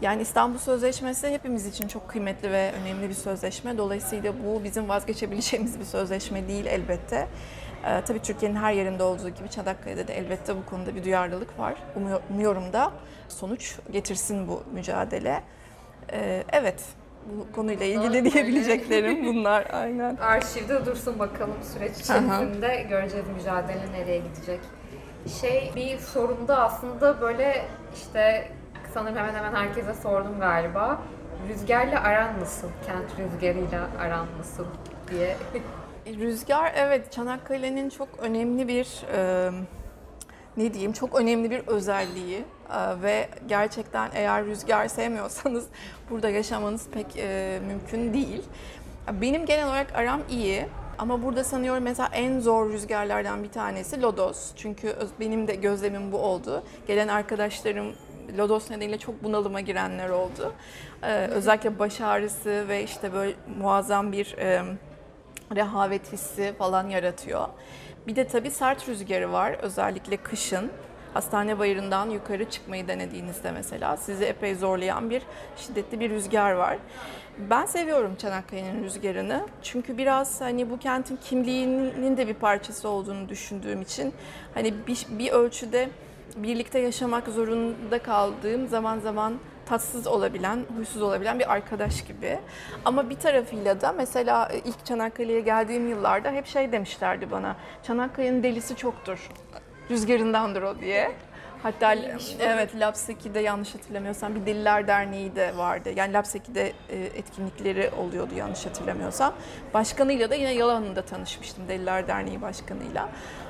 Yani 0.00 0.22
İstanbul 0.22 0.58
Sözleşmesi 0.58 1.28
hepimiz 1.28 1.66
için 1.66 1.88
çok 1.88 2.08
kıymetli 2.08 2.52
ve 2.52 2.72
önemli 2.82 3.08
bir 3.08 3.14
sözleşme. 3.14 3.78
Dolayısıyla 3.78 4.32
bu 4.44 4.64
bizim 4.64 4.88
vazgeçebileceğimiz 4.88 5.78
bir 5.80 5.84
sözleşme 5.84 6.48
değil 6.48 6.66
elbette. 6.66 7.28
Ee, 7.84 8.02
tabii 8.06 8.22
Türkiye'nin 8.22 8.56
her 8.56 8.72
yerinde 8.72 9.02
olduğu 9.02 9.28
gibi 9.28 9.50
Çanakkale'de 9.50 10.08
de 10.08 10.14
elbette 10.18 10.56
bu 10.56 10.66
konuda 10.66 10.94
bir 10.94 11.04
duyarlılık 11.04 11.58
var. 11.58 11.74
Umuyor- 11.96 12.20
Umuyorum 12.30 12.72
da 12.72 12.92
sonuç 13.28 13.76
getirsin 13.92 14.48
bu 14.48 14.62
mücadele. 14.72 15.42
Ee, 16.12 16.44
evet, 16.52 16.82
bu 17.26 17.52
konuyla 17.52 17.86
ilgili 17.86 18.12
Böyle. 18.12 18.32
diyebileceklerim 18.32 19.24
bunlar 19.26 19.66
aynen. 19.72 20.16
Arşivde 20.16 20.86
dursun 20.86 21.18
bakalım 21.18 21.56
süreç 21.74 21.92
içerisinde 22.00 22.86
göreceğiz 22.88 23.26
mücadele 23.36 23.92
nereye 23.92 24.18
gidecek. 24.18 24.60
Şey 25.40 25.72
bir 25.76 25.98
sorumda 25.98 26.58
aslında 26.60 27.20
böyle 27.20 27.64
işte 27.94 28.48
sanırım 28.94 29.16
hemen 29.16 29.34
hemen 29.34 29.54
herkese 29.54 29.94
sordum 29.94 30.40
galiba. 30.40 31.02
Rüzgarla 31.48 32.00
aran 32.00 32.40
nasıl? 32.40 32.68
Kent 32.86 33.18
rüzgarıyla 33.18 33.88
aran 34.00 34.26
nasıl 34.38 34.64
diye. 35.10 35.36
Rüzgar 36.18 36.72
evet 36.76 37.12
Çanakkale'nin 37.12 37.90
çok 37.90 38.08
önemli 38.18 38.68
bir 38.68 39.02
e, 39.14 39.50
ne 40.56 40.74
diyeyim 40.74 40.92
çok 40.92 41.14
önemli 41.20 41.50
bir 41.50 41.66
özelliği 41.66 42.44
ve 43.02 43.28
gerçekten 43.46 44.10
eğer 44.14 44.44
rüzgar 44.44 44.88
sevmiyorsanız 44.88 45.66
burada 46.10 46.28
yaşamanız 46.30 46.88
pek 46.90 47.06
e, 47.16 47.60
mümkün 47.66 48.14
değil. 48.14 48.42
Benim 49.12 49.46
genel 49.46 49.66
olarak 49.66 49.94
aram 49.94 50.20
iyi 50.30 50.66
ama 50.98 51.22
burada 51.22 51.44
sanıyorum 51.44 51.84
mesela 51.84 52.08
en 52.12 52.40
zor 52.40 52.72
rüzgarlardan 52.72 53.42
bir 53.44 53.50
tanesi 53.50 54.02
lodos. 54.02 54.52
Çünkü 54.56 54.96
benim 55.20 55.48
de 55.48 55.54
gözlemim 55.54 56.12
bu 56.12 56.18
oldu. 56.18 56.62
Gelen 56.86 57.08
arkadaşlarım 57.08 57.92
lodos 58.38 58.70
nedeniyle 58.70 58.98
çok 58.98 59.24
bunalıma 59.24 59.60
girenler 59.60 60.08
oldu. 60.08 60.54
E, 61.02 61.12
özellikle 61.14 61.78
baş 61.78 62.00
ağrısı 62.00 62.68
ve 62.68 62.84
işte 62.84 63.12
böyle 63.12 63.34
muazzam 63.58 64.12
bir 64.12 64.38
e, 64.38 64.62
rehavet 65.56 66.12
hissi 66.12 66.54
falan 66.58 66.88
yaratıyor. 66.88 67.48
Bir 68.06 68.16
de 68.16 68.26
tabii 68.26 68.50
sert 68.50 68.88
rüzgarı 68.88 69.32
var 69.32 69.56
özellikle 69.62 70.16
kışın. 70.16 70.70
Hastane 71.14 71.58
bayırından 71.58 72.10
yukarı 72.10 72.50
çıkmayı 72.50 72.88
denediğinizde 72.88 73.50
mesela 73.50 73.96
sizi 73.96 74.24
epey 74.24 74.54
zorlayan 74.54 75.10
bir 75.10 75.22
şiddetli 75.56 76.00
bir 76.00 76.10
rüzgar 76.10 76.52
var. 76.52 76.78
Ben 77.50 77.66
seviyorum 77.66 78.14
Çanakkale'nin 78.16 78.84
rüzgarını. 78.84 79.46
Çünkü 79.62 79.98
biraz 79.98 80.40
hani 80.40 80.70
bu 80.70 80.78
kentin 80.78 81.16
kimliğinin 81.16 82.16
de 82.16 82.28
bir 82.28 82.34
parçası 82.34 82.88
olduğunu 82.88 83.28
düşündüğüm 83.28 83.82
için 83.82 84.14
hani 84.54 84.74
bir, 84.86 85.06
bir 85.10 85.30
ölçüde 85.32 85.88
birlikte 86.36 86.78
yaşamak 86.78 87.28
zorunda 87.28 87.98
kaldığım 87.98 88.68
zaman 88.68 88.98
zaman 88.98 89.34
tatsız 89.66 90.06
olabilen, 90.06 90.64
huysuz 90.76 91.02
olabilen 91.02 91.38
bir 91.38 91.52
arkadaş 91.52 92.04
gibi. 92.04 92.38
Ama 92.84 93.10
bir 93.10 93.16
tarafıyla 93.16 93.80
da 93.80 93.92
mesela 93.92 94.48
ilk 94.64 94.86
Çanakkale'ye 94.86 95.40
geldiğim 95.40 95.88
yıllarda 95.88 96.30
hep 96.30 96.46
şey 96.46 96.72
demişlerdi 96.72 97.30
bana. 97.30 97.56
Çanakkale'nin 97.82 98.42
delisi 98.42 98.76
çoktur. 98.76 99.30
Rüzgarındandır 99.90 100.62
o 100.62 100.80
diye. 100.80 101.12
Hatta 101.62 101.94
evet 102.40 102.80
Lapseki'de 102.80 103.40
yanlış 103.40 103.74
hatırlamıyorsam 103.74 104.34
bir 104.34 104.46
Deliler 104.46 104.86
Derneği 104.86 105.36
de 105.36 105.56
vardı. 105.56 105.90
Yani 105.96 106.12
Lapseki'de 106.12 106.72
e, 106.90 106.96
etkinlikleri 106.96 107.90
oluyordu 107.98 108.34
yanlış 108.34 108.66
hatırlamıyorsam. 108.66 109.34
Başkanıyla 109.74 110.30
da 110.30 110.34
yine 110.34 110.54
Yalan'ında 110.54 111.02
tanışmıştım 111.02 111.68
Deliler 111.68 112.08
Derneği 112.08 112.42
başkanıyla. 112.42 113.08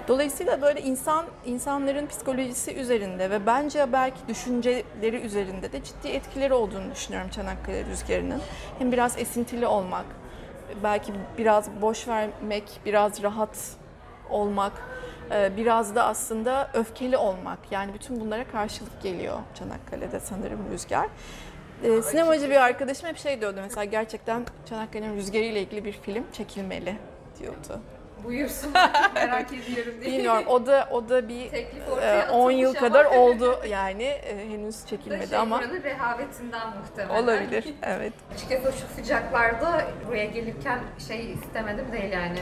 Dolayısıyla 0.09 0.63
böyle 0.63 0.81
insan 0.81 1.27
insanların 1.47 2.07
psikolojisi 2.07 2.75
üzerinde 2.75 3.31
ve 3.31 3.47
bence 3.47 3.93
belki 3.93 4.29
düşünceleri 4.29 5.17
üzerinde 5.17 5.73
de 5.73 5.85
ciddi 5.85 6.09
etkileri 6.09 6.55
olduğunu 6.55 6.91
düşünüyorum 6.95 7.31
Çanakkale 7.31 7.85
rüzgarının. 7.85 8.41
Hem 8.79 8.93
biraz 8.93 9.19
esintili 9.19 9.67
olmak, 9.67 10.05
belki 10.83 11.13
biraz 11.39 11.69
boş 11.83 12.09
vermek, 12.09 12.65
biraz 12.87 13.23
rahat 13.23 13.59
olmak, 14.31 14.73
biraz 15.31 15.95
da 15.95 16.05
aslında 16.05 16.71
öfkeli 16.75 17.17
olmak. 17.17 17.59
Yani 17.71 17.95
bütün 17.95 18.21
bunlara 18.21 18.45
karşılık 18.45 19.03
geliyor 19.03 19.39
Çanakkale'de 19.55 20.21
sanırım 20.21 20.61
rüzgar. 20.73 21.07
E, 21.83 22.03
sinemacı 22.03 22.51
bir 22.51 22.57
arkadaşım 22.65 23.09
hep 23.09 23.19
şey 23.19 23.41
diyordu 23.41 23.61
mesela 23.63 23.85
gerçekten 23.85 24.47
Çanakkale'nin 24.69 25.17
rüzgarı 25.17 25.43
ile 25.45 25.61
ilgili 25.63 25.85
bir 25.85 25.93
film 25.93 26.25
çekilmeli 26.33 26.97
diyordu. 27.39 27.81
buyursun 28.25 28.73
merak 29.15 29.53
ediyorum 29.53 29.93
diye. 30.01 30.13
Bilmiyorum 30.19 30.45
o 30.47 30.67
da 30.67 30.89
o 30.91 31.09
da 31.09 31.29
bir 31.29 31.51
Teklif 31.51 31.89
ortaya 31.93 32.23
e, 32.23 32.31
10 32.31 32.51
yıl 32.51 32.75
kadar 32.75 33.05
ama- 33.05 33.17
oldu 33.17 33.59
yani 33.69 34.03
e, 34.03 34.49
henüz 34.51 34.87
çekilmedi 34.87 35.29
şey, 35.29 35.39
ama 35.39 35.59
buranın 35.59 35.83
rehavetinden 35.83 36.69
muhtemelen. 36.79 37.23
olabilir. 37.23 37.65
Evet. 37.83 38.13
Açıkçası 38.35 38.73
şu 38.73 38.95
sıcaklarda 38.95 39.83
buraya 40.09 40.25
gelirken 40.25 40.79
şey 41.09 41.33
istemedim 41.33 41.87
değil 41.93 42.13
yani. 42.13 42.39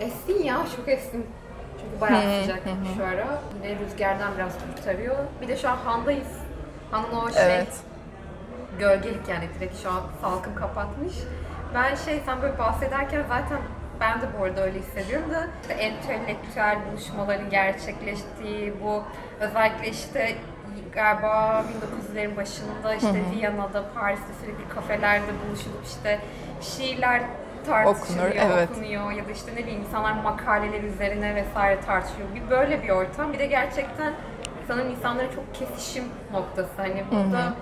Essin 0.00 0.42
ya 0.42 0.66
çok 0.76 0.88
essin. 0.88 1.26
Bayağı 2.00 2.42
sıcak 2.42 2.62
şu 2.96 3.04
ara. 3.04 3.26
Yine 3.62 3.78
rüzgardan 3.78 4.34
biraz 4.34 4.52
kurtarıyor. 4.58 5.16
Bir 5.40 5.48
de 5.48 5.56
şu 5.56 5.68
an 5.68 5.76
Han'dayız. 5.76 6.28
Han'ın 6.90 7.16
o 7.16 7.32
şey 7.32 7.42
Evet. 7.44 7.80
gölgelik 8.78 9.28
yani 9.28 9.48
direkt 9.58 9.82
şu 9.82 9.90
an 9.90 10.00
salkım 10.20 10.54
kapatmış. 10.54 11.14
Ben 11.74 11.94
şey 11.94 12.20
sen 12.26 12.42
böyle 12.42 12.58
bahsederken 12.58 13.22
zaten 13.28 13.58
ben 14.00 14.20
de 14.20 14.24
bu 14.38 14.44
arada 14.44 14.60
öyle 14.60 14.78
hissediyorum 14.78 15.30
da 15.30 15.46
işte 15.62 15.74
entelektüel 15.74 16.78
buluşmaların 16.90 17.50
gerçekleştiği 17.50 18.74
bu 18.84 19.02
özellikle 19.40 19.88
işte 19.88 20.36
galiba 20.94 21.64
1900'lerin 22.14 22.36
başında 22.36 22.94
işte 22.94 23.22
Viyana'da, 23.36 23.84
Paris'te 23.94 24.32
sürekli 24.40 24.68
kafelerde 24.68 25.26
buluşulup 25.46 25.84
işte 25.84 26.20
şiirler 26.60 27.22
tartışılıyor, 27.64 28.28
Okunur, 28.30 28.54
evet. 28.56 28.70
okunuyor 28.70 29.12
ya 29.12 29.28
da 29.28 29.30
işte 29.30 29.52
ne 29.54 29.58
bileyim 29.58 29.80
insanlar 29.80 30.12
makaleler 30.12 30.82
üzerine 30.82 31.34
vesaire 31.34 31.80
tartışıyor. 31.80 32.28
Bir 32.34 32.50
böyle 32.50 32.82
bir 32.82 32.88
ortam. 32.88 33.32
Bir 33.32 33.38
de 33.38 33.46
gerçekten 33.46 34.12
sanırım 34.68 34.90
insanların 34.90 35.30
çok 35.34 35.54
kesişim 35.54 36.04
noktası. 36.32 36.72
Hani 36.76 37.04
burada 37.10 37.52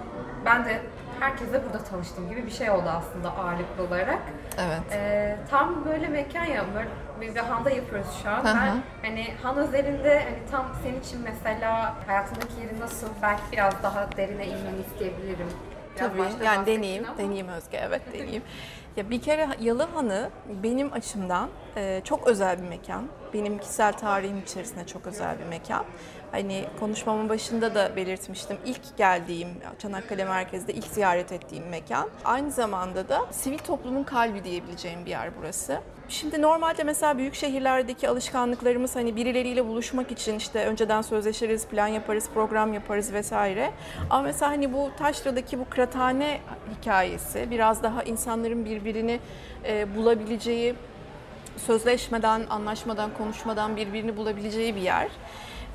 ben 0.44 0.64
de 0.64 0.80
herkesle 1.20 1.64
burada 1.64 1.84
tanıştığım 1.84 2.28
gibi 2.28 2.46
bir 2.46 2.50
şey 2.50 2.70
oldu 2.70 2.88
aslında 2.88 3.36
ağırlıklı 3.36 3.84
olarak. 3.88 4.18
Evet. 4.58 4.80
Ee, 4.92 5.36
tam 5.50 5.84
böyle 5.84 6.08
mekan 6.08 6.44
ya, 6.44 6.64
böyle 6.74 6.88
biz 7.20 7.34
de 7.34 7.40
Han'da 7.40 7.70
yapıyoruz 7.70 8.20
şu 8.22 8.30
an. 8.30 8.44
Hı 8.44 8.48
hı. 8.48 8.56
Ben 8.56 8.82
hani 9.02 9.26
Han 9.42 9.56
özelinde 9.56 10.18
hani 10.24 10.38
tam 10.50 10.66
senin 10.82 11.00
için 11.00 11.20
mesela 11.24 11.94
hayatındaki 12.06 12.60
yeri 12.60 12.80
nasıl 12.80 13.08
belki 13.22 13.42
biraz 13.52 13.82
daha 13.82 14.16
derine 14.16 14.46
inmeni 14.46 14.80
isteyebilirim. 14.86 15.48
Biraz 15.96 16.10
Tabii 16.10 16.44
yani 16.44 16.56
ama. 16.56 16.66
deneyeyim 16.66 17.48
Özge 17.48 17.80
evet 17.88 18.02
deneyeyim. 18.12 18.42
Ya 18.96 19.10
bir 19.10 19.20
kere 19.20 19.48
Yalıhanı 19.60 20.30
benim 20.62 20.92
açımdan 20.92 21.48
e, 21.76 22.00
çok 22.04 22.26
özel 22.26 22.62
bir 22.62 22.68
mekan. 22.68 23.08
Benim 23.34 23.58
kişisel 23.58 23.92
tarihim 23.92 24.38
içerisinde 24.38 24.86
çok 24.86 25.06
özel 25.06 25.38
bir 25.38 25.44
mekan. 25.44 25.84
Hani 26.32 26.64
konuşmamın 26.80 27.28
başında 27.28 27.74
da 27.74 27.96
belirtmiştim. 27.96 28.56
İlk 28.66 28.96
geldiğim 28.96 29.48
Çanakkale 29.78 30.24
merkezde 30.24 30.72
ilk 30.72 30.84
ziyaret 30.84 31.32
ettiğim 31.32 31.68
mekan. 31.68 32.08
Aynı 32.24 32.50
zamanda 32.50 33.08
da 33.08 33.26
sivil 33.30 33.58
toplumun 33.58 34.04
kalbi 34.04 34.44
diyebileceğim 34.44 35.04
bir 35.04 35.10
yer 35.10 35.30
burası. 35.38 35.80
Şimdi 36.08 36.42
normalde 36.42 36.84
mesela 36.84 37.18
büyük 37.18 37.34
şehirlerdeki 37.34 38.08
alışkanlıklarımız 38.08 38.96
hani 38.96 39.16
birileriyle 39.16 39.66
buluşmak 39.66 40.12
için 40.12 40.36
işte 40.36 40.66
önceden 40.66 41.02
sözleşiriz, 41.02 41.66
plan 41.66 41.86
yaparız, 41.86 42.28
program 42.34 42.72
yaparız 42.72 43.12
vesaire. 43.12 43.70
Ama 44.10 44.22
mesela 44.22 44.50
hani 44.50 44.72
bu 44.72 44.90
Taşra'daki 44.98 45.58
bu 45.58 45.64
kıraathane 45.70 46.40
hikayesi 46.78 47.50
biraz 47.50 47.82
daha 47.82 48.02
insanların 48.02 48.64
birbirini 48.64 49.20
e, 49.64 49.96
bulabileceği, 49.96 50.74
sözleşmeden, 51.56 52.42
anlaşmadan, 52.50 53.10
konuşmadan 53.18 53.76
birbirini 53.76 54.16
bulabileceği 54.16 54.76
bir 54.76 54.80
yer. 54.80 55.08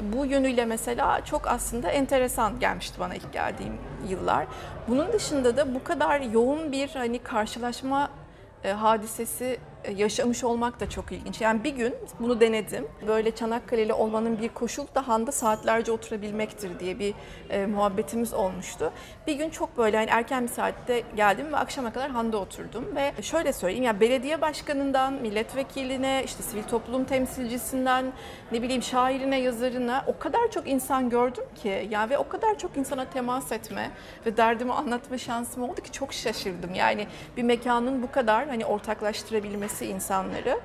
Bu 0.02 0.26
yönüyle 0.26 0.66
mesela 0.66 1.26
çok 1.26 1.48
aslında 1.48 1.90
enteresan 1.90 2.60
gelmişti 2.60 3.00
bana 3.00 3.16
ilk 3.16 3.34
geldiğim 3.34 3.78
yıllar. 4.10 4.48
Bunun 4.88 5.14
dışında 5.14 5.58
da 5.58 5.76
bu 5.76 5.84
kadar 5.84 6.20
yoğun 6.22 6.72
bir 6.72 6.90
hani 6.90 7.20
karşılaşma 7.20 8.10
e, 8.64 8.72
hadisesi 8.72 9.60
yaşamış 9.96 10.44
olmak 10.44 10.80
da 10.80 10.90
çok 10.90 11.12
ilginç. 11.12 11.42
Yani 11.42 11.64
bir 11.64 11.76
gün 11.76 11.96
bunu 12.20 12.40
denedim. 12.40 12.88
Böyle 13.08 13.36
Çanakkale'li 13.36 13.94
olmanın 13.94 14.42
bir 14.42 14.50
koşul 14.50 14.86
da 14.96 15.08
Han'da 15.08 15.32
saatlerce 15.32 15.92
oturabilmektir 15.92 16.80
diye 16.80 17.00
bir 17.00 17.14
e, 17.50 17.66
muhabbetimiz 17.66 18.34
olmuştu. 18.34 18.92
Bir 19.28 19.34
gün 19.34 19.50
çok 19.50 19.78
böyle 19.78 19.98
hani 19.98 20.10
erken 20.10 20.44
bir 20.44 20.52
saatte 20.52 21.04
geldim 21.16 21.54
ve 21.54 21.58
akşama 21.58 21.94
kadar 21.94 22.12
Han'da 22.12 22.38
oturdum 22.38 22.96
ve 22.96 23.14
şöyle 23.22 23.54
söyleyeyim 23.54 23.84
ya 23.84 24.00
belediye 24.00 24.42
başkanından 24.42 25.14
milletvekiline 25.14 26.22
işte 26.26 26.44
sivil 26.44 26.64
toplum 26.64 27.06
temsilcisinden 27.06 28.06
ne 28.52 28.62
bileyim 28.62 28.84
şairine 28.84 29.40
yazarına 29.40 30.04
o 30.08 30.20
kadar 30.20 30.52
çok 30.52 30.68
insan 30.68 31.10
gördüm 31.10 31.44
ki 31.64 31.88
ya 31.92 32.10
ve 32.10 32.18
o 32.18 32.28
kadar 32.28 32.58
çok 32.58 32.78
insana 32.78 33.06
temas 33.06 33.52
etme 33.52 33.92
ve 34.26 34.38
derdimi 34.38 34.74
anlatma 34.74 35.18
şansım 35.18 35.64
oldu 35.64 35.82
ki 35.82 35.92
çok 35.92 36.14
şaşırdım. 36.14 36.74
Yani 36.74 37.08
bir 37.38 37.44
mekanın 37.44 38.04
bu 38.04 38.12
kadar 38.12 38.48
hani 38.48 38.66
ortaklaştırabilmesi 38.66 39.77
insanları. 39.86 40.60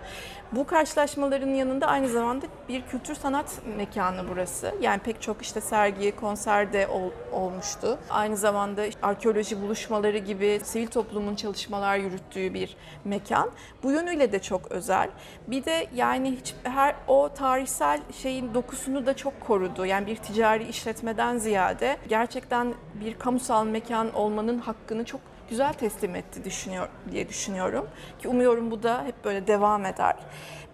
Bu 0.52 0.66
karşılaşmaların 0.66 1.48
yanında 1.54 1.86
aynı 1.86 2.08
zamanda 2.08 2.46
bir 2.68 2.82
kültür 2.82 3.14
sanat 3.14 3.52
mekanı 3.76 4.28
burası. 4.28 4.74
Yani 4.80 4.98
pek 5.00 5.22
çok 5.22 5.42
işte 5.42 5.60
sergi, 5.60 6.16
konser 6.16 6.72
de 6.72 6.86
ol- 6.86 7.10
olmuştu. 7.32 7.98
Aynı 8.10 8.36
zamanda 8.36 8.82
arkeoloji 9.02 9.62
buluşmaları 9.62 10.18
gibi 10.18 10.60
sivil 10.64 10.86
toplumun 10.86 11.34
çalışmalar 11.34 11.96
yürüttüğü 11.96 12.54
bir 12.54 12.76
mekan. 13.04 13.50
Bu 13.82 13.90
yönüyle 13.90 14.32
de 14.32 14.38
çok 14.38 14.72
özel. 14.72 15.10
Bir 15.46 15.64
de 15.64 15.86
yani 15.94 16.30
hiç 16.40 16.54
her 16.62 16.94
o 17.08 17.28
tarihsel 17.34 18.00
şeyin 18.22 18.54
dokusunu 18.54 19.06
da 19.06 19.16
çok 19.16 19.40
korudu. 19.40 19.86
Yani 19.86 20.06
bir 20.06 20.16
ticari 20.16 20.64
işletmeden 20.68 21.38
ziyade 21.38 21.96
gerçekten 22.08 22.74
bir 22.94 23.18
kamusal 23.18 23.64
mekan 23.66 24.14
olmanın 24.14 24.58
hakkını 24.58 25.04
çok 25.04 25.20
güzel 25.52 25.72
teslim 25.72 26.14
etti 26.14 26.44
düşünüyor 26.44 26.88
diye 27.10 27.28
düşünüyorum 27.28 27.88
ki 28.18 28.28
umuyorum 28.28 28.70
bu 28.70 28.82
da 28.82 29.04
hep 29.04 29.24
böyle 29.24 29.46
devam 29.46 29.86
eder. 29.86 30.16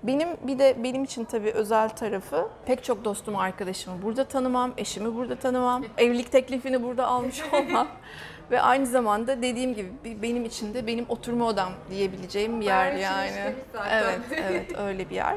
Benim 0.03 0.29
bir 0.43 0.59
de 0.59 0.77
benim 0.85 1.05
için 1.05 1.25
tabii 1.25 1.51
özel 1.51 1.89
tarafı 1.89 2.49
pek 2.67 2.85
çok 2.85 3.05
dostumu 3.05 3.41
arkadaşımı 3.41 4.03
burada 4.03 4.25
tanımam, 4.25 4.73
eşimi 4.77 5.15
burada 5.15 5.37
tanımam, 5.37 5.85
evlilik 5.99 6.33
teklifini 6.33 6.83
burada 6.83 7.07
almış 7.07 7.43
olmam 7.53 7.89
ve 8.51 8.61
aynı 8.61 8.87
zamanda 8.87 9.43
dediğim 9.43 9.75
gibi 9.75 9.93
benim 10.23 10.45
için 10.45 10.75
de 10.75 10.87
benim 10.87 11.07
oturma 11.09 11.47
odam 11.47 11.73
diyebileceğim 11.91 12.61
bir 12.61 12.67
yer 12.67 12.95
Bayağı 12.95 13.27
yani. 13.27 13.55
Evet, 13.91 14.23
evet 14.31 14.79
öyle 14.79 15.11
bir 15.11 15.15
yer. 15.15 15.37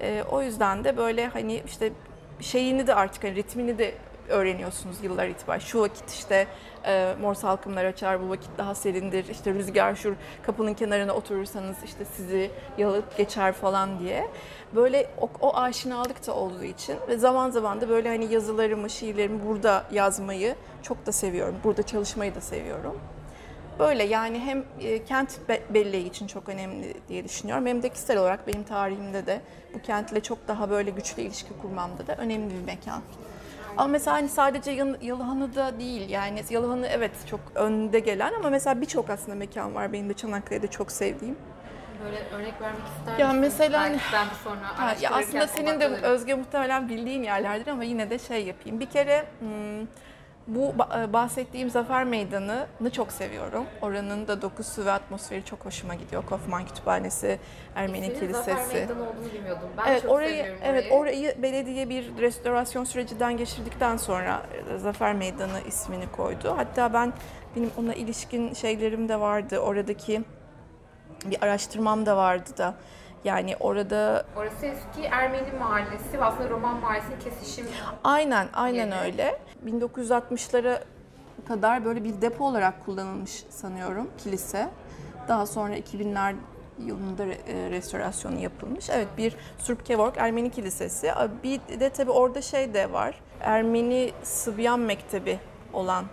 Ee, 0.00 0.24
o 0.30 0.42
yüzden 0.42 0.84
de 0.84 0.96
böyle 0.96 1.26
hani 1.26 1.62
işte 1.66 1.92
şeyini 2.40 2.86
de 2.86 2.94
artık 2.94 3.24
hani 3.24 3.34
ritmini 3.34 3.78
de 3.78 3.94
öğreniyorsunuz 4.28 4.96
yıllar 5.02 5.28
itibariyle. 5.28 5.66
Şu 5.66 5.80
vakit 5.80 6.10
işte 6.10 6.46
e, 6.86 7.14
mor 7.20 7.34
salkımlar 7.34 7.84
açar, 7.84 8.22
bu 8.22 8.28
vakit 8.28 8.50
daha 8.58 8.74
serindir. 8.74 9.28
İşte 9.28 9.54
rüzgar 9.54 9.94
şu 9.94 10.14
kapının 10.42 10.74
kenarına 10.74 11.12
oturursanız 11.12 11.76
işte 11.84 12.04
sizi 12.04 12.50
yalıp 12.78 13.16
geçer 13.16 13.52
falan 13.52 13.98
diye. 13.98 14.28
Böyle 14.74 15.10
o, 15.20 15.30
o 15.40 15.56
aşinalık 15.56 16.26
da 16.26 16.34
olduğu 16.34 16.64
için 16.64 16.96
ve 17.08 17.18
zaman 17.18 17.50
zaman 17.50 17.80
da 17.80 17.88
böyle 17.88 18.08
hani 18.08 18.32
yazılarımı, 18.32 18.90
şiirlerimi 18.90 19.46
burada 19.46 19.84
yazmayı 19.92 20.54
çok 20.82 21.06
da 21.06 21.12
seviyorum. 21.12 21.54
Burada 21.64 21.82
çalışmayı 21.82 22.34
da 22.34 22.40
seviyorum. 22.40 23.00
Böyle 23.78 24.04
yani 24.04 24.38
hem 24.38 24.64
e, 24.80 25.04
kent 25.04 25.48
be- 25.48 25.62
belleği 25.70 26.06
için 26.06 26.26
çok 26.26 26.48
önemli 26.48 26.94
diye 27.08 27.24
düşünüyorum. 27.24 27.66
Hem 27.66 27.82
de 27.82 27.88
kişisel 27.88 28.18
olarak 28.18 28.46
benim 28.46 28.62
tarihimde 28.62 29.26
de 29.26 29.40
bu 29.74 29.82
kentle 29.82 30.20
çok 30.20 30.48
daha 30.48 30.70
böyle 30.70 30.90
güçlü 30.90 31.22
ilişki 31.22 31.50
kurmamda 31.62 32.06
da 32.06 32.16
önemli 32.16 32.54
bir 32.54 32.64
mekan. 32.64 33.02
Ama 33.76 33.86
mesela 33.88 34.16
hani 34.16 34.28
sadece 34.28 34.70
Yan- 34.70 34.96
Yalıhanı'da 35.02 35.78
değil 35.80 36.10
yani 36.10 36.40
Yalıhanı 36.50 36.86
evet 36.86 37.10
çok 37.30 37.40
önde 37.54 37.98
gelen 38.00 38.32
ama 38.34 38.50
mesela 38.50 38.80
birçok 38.80 39.10
aslında 39.10 39.34
mekan 39.36 39.74
var 39.74 39.92
benim 39.92 40.08
de 40.08 40.14
Çanakkale'de 40.14 40.66
çok 40.66 40.92
sevdiğim. 40.92 41.36
Böyle 42.04 42.16
örnek 42.34 42.60
vermek 42.60 42.80
ister 42.98 43.18
Ya 43.18 43.26
misin? 43.28 43.40
mesela- 43.40 43.82
Belki 43.84 44.00
ben 44.12 44.26
sonra 44.44 44.78
Ha, 44.78 44.94
ya 45.00 45.10
aslında 45.10 45.46
senin 45.46 45.80
de. 45.80 45.86
Özge 45.86 46.34
muhtemelen 46.34 46.88
bildiğin 46.88 47.22
yerlerdir 47.22 47.66
ama 47.66 47.84
yine 47.84 48.10
de 48.10 48.18
şey 48.18 48.44
yapayım. 48.46 48.80
Bir 48.80 48.86
kere 48.86 49.24
hmm, 49.40 49.86
bu 50.46 50.72
ba- 50.78 51.12
bahsettiğim 51.12 51.70
Zafer 51.70 52.04
Meydanı'nı 52.04 52.90
çok 52.90 53.12
seviyorum. 53.12 53.64
Oranın 53.82 54.28
da 54.28 54.42
dokusu 54.42 54.84
ve 54.84 54.90
atmosferi 54.92 55.44
çok 55.44 55.64
hoşuma 55.64 55.94
gidiyor. 55.94 56.26
Kaufman 56.26 56.66
Kütüphanesi, 56.66 57.38
Ermeni 57.74 58.06
İsminin 58.06 58.32
Zafer 58.32 58.54
Kilisesi. 58.56 58.76
Meydanı 58.76 59.02
olduğunu 59.10 59.32
bilmiyordum. 59.34 59.68
Ben 59.78 59.90
Evet 59.90 60.02
çok 60.02 60.10
orayı 60.10 60.36
seviyorum 60.36 60.60
evet 60.64 60.84
orayı. 60.92 61.00
orayı 61.00 61.42
belediye 61.42 61.88
bir 61.88 62.16
restorasyon 62.18 62.84
sürecinden 62.84 63.36
geçirdikten 63.36 63.96
sonra 63.96 64.42
e, 64.74 64.78
Zafer 64.78 65.14
Meydanı 65.14 65.60
ismini 65.68 66.12
koydu. 66.12 66.54
Hatta 66.56 66.92
ben 66.92 67.12
benim 67.56 67.70
ona 67.78 67.94
ilişkin 67.94 68.54
şeylerim 68.54 69.08
de 69.08 69.20
vardı. 69.20 69.58
Oradaki 69.58 70.22
bir 71.24 71.42
araştırmam 71.44 72.06
da 72.06 72.16
vardı 72.16 72.50
da. 72.58 72.74
Yani 73.24 73.56
orada 73.60 74.24
Orası 74.36 74.66
eski 74.66 75.02
Ermeni 75.10 75.52
mahallesi 75.60 76.18
aslında 76.20 76.50
Roman 76.50 76.74
mahallesinin 76.80 77.18
kesişim 77.20 77.66
Aynen, 78.04 78.48
aynen 78.52 78.86
Yeri. 78.86 79.00
öyle. 79.04 79.38
1960'lara 79.66 80.80
kadar 81.48 81.84
böyle 81.84 82.04
bir 82.04 82.20
depo 82.20 82.44
olarak 82.44 82.84
kullanılmış 82.84 83.44
sanıyorum 83.50 84.10
kilise. 84.18 84.68
Daha 85.28 85.46
sonra 85.46 85.78
2000'ler 85.78 86.34
yılında 86.78 87.24
e, 87.24 87.70
restorasyonu 87.70 88.38
yapılmış. 88.38 88.90
Evet 88.90 89.08
bir 89.18 89.36
Surpkevork 89.58 90.16
Ermeni 90.16 90.50
kilisesi. 90.50 91.12
Bir 91.42 91.60
de 91.80 91.90
tabii 91.90 92.10
orada 92.10 92.42
şey 92.42 92.74
de 92.74 92.92
var. 92.92 93.20
Ermeni 93.40 94.12
Sıbyan 94.22 94.80
Mektebi 94.80 95.38
olan 95.72 96.04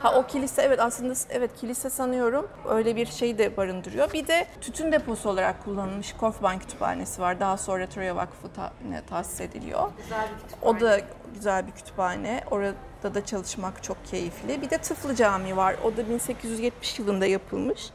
Ha 0.00 0.14
o 0.14 0.26
kilise 0.26 0.62
evet 0.62 0.80
aslında 0.80 1.14
evet 1.30 1.50
kilise 1.60 1.90
sanıyorum 1.90 2.48
öyle 2.68 2.96
bir 2.96 3.06
şey 3.06 3.38
de 3.38 3.56
barındırıyor. 3.56 4.12
Bir 4.12 4.26
de 4.26 4.46
tütün 4.60 4.92
deposu 4.92 5.28
olarak 5.28 5.64
kullanılmış 5.64 6.12
Korfban 6.12 6.58
Kütüphanesi 6.58 7.20
var. 7.20 7.40
Daha 7.40 7.56
sonra 7.56 7.86
Troya 7.86 8.16
Vakfı 8.16 8.52
ta, 8.52 8.72
ne, 8.88 9.04
tahsis 9.06 9.40
ediliyor. 9.40 9.90
Güzel 10.02 10.28
bir 10.34 10.48
kütüphane. 10.48 10.76
O 10.76 10.80
da 10.80 11.00
güzel 11.34 11.66
bir 11.66 11.72
kütüphane. 11.72 12.40
Orada 12.50 13.14
da 13.14 13.24
çalışmak 13.24 13.82
çok 13.82 14.06
keyifli. 14.06 14.62
Bir 14.62 14.70
de 14.70 14.78
Tıflı 14.78 15.14
Camii 15.14 15.56
var. 15.56 15.76
O 15.84 15.96
da 15.96 16.08
1870 16.08 16.98
yılında 16.98 17.26
yapılmış. 17.26 17.90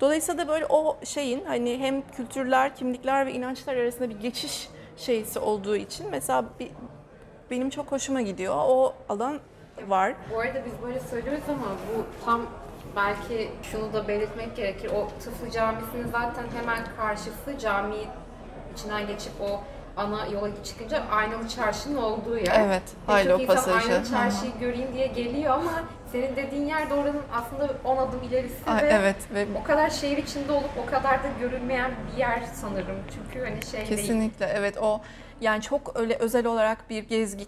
Dolayısıyla 0.00 0.46
da 0.46 0.48
böyle 0.48 0.66
o 0.66 0.96
şeyin 1.04 1.44
hani 1.44 1.78
hem 1.78 2.10
kültürler, 2.10 2.76
kimlikler 2.76 3.26
ve 3.26 3.32
inançlar 3.32 3.76
arasında 3.76 4.10
bir 4.10 4.20
geçiş 4.20 4.68
şeysi 4.96 5.38
olduğu 5.38 5.76
için 5.76 6.06
mesela 6.10 6.44
bir, 6.60 6.70
benim 7.50 7.70
çok 7.70 7.92
hoşuma 7.92 8.20
gidiyor. 8.20 8.54
O 8.58 8.94
alan 9.08 9.40
var. 9.88 10.14
Bu 10.34 10.40
arada 10.40 10.64
biz 10.66 10.72
böyle 10.82 11.00
söylüyoruz 11.00 11.44
ama 11.48 11.66
bu 11.66 12.24
tam 12.24 12.46
belki 12.96 13.50
şunu 13.62 13.92
da 13.92 14.08
belirtmek 14.08 14.56
gerekir. 14.56 14.90
O 14.94 15.08
Tıflı 15.24 15.50
Camisi'nin 15.50 16.08
zaten 16.12 16.44
hemen 16.60 16.78
karşısı 16.96 17.58
cami 17.58 17.96
içinden 18.74 19.06
geçip 19.06 19.32
o 19.40 19.60
ana 19.96 20.26
yola 20.26 20.64
çıkınca 20.64 21.02
Aynalı 21.10 21.48
Çarşı'nın 21.48 21.96
olduğu 21.96 22.36
yer. 22.36 22.60
Evet, 22.66 22.82
Pek 23.06 23.14
Haylo 23.14 23.30
çok 23.30 23.40
insan 23.40 23.54
Pasajı. 23.56 23.92
Aynalı 23.92 24.10
Çarşı'yı 24.10 24.52
göreyim 24.60 24.94
diye 24.94 25.06
geliyor 25.06 25.54
ama 25.54 25.82
senin 26.12 26.36
dediğin 26.36 26.66
yer 26.66 26.90
de 26.90 26.94
oranın 26.94 27.22
aslında 27.32 27.68
10 27.84 27.96
adım 27.96 28.22
ilerisi 28.22 28.70
Ay, 28.70 28.82
ve 28.82 28.88
evet 28.88 29.16
ve 29.34 29.46
o 29.60 29.64
kadar 29.64 29.90
şehir 29.90 30.16
içinde 30.16 30.52
olup 30.52 30.70
o 30.86 30.90
kadar 30.90 31.22
da 31.22 31.28
görülmeyen 31.40 31.90
bir 32.12 32.18
yer 32.18 32.42
sanırım. 32.54 32.96
Çünkü 33.14 33.44
hani 33.44 33.66
şey 33.66 33.80
değil. 33.80 33.88
Kesinlikle 33.88 34.46
evet 34.46 34.78
o 34.78 35.00
yani 35.40 35.62
çok 35.62 36.00
öyle 36.00 36.14
özel 36.14 36.46
olarak 36.46 36.90
bir 36.90 37.02
gezgi 37.02 37.46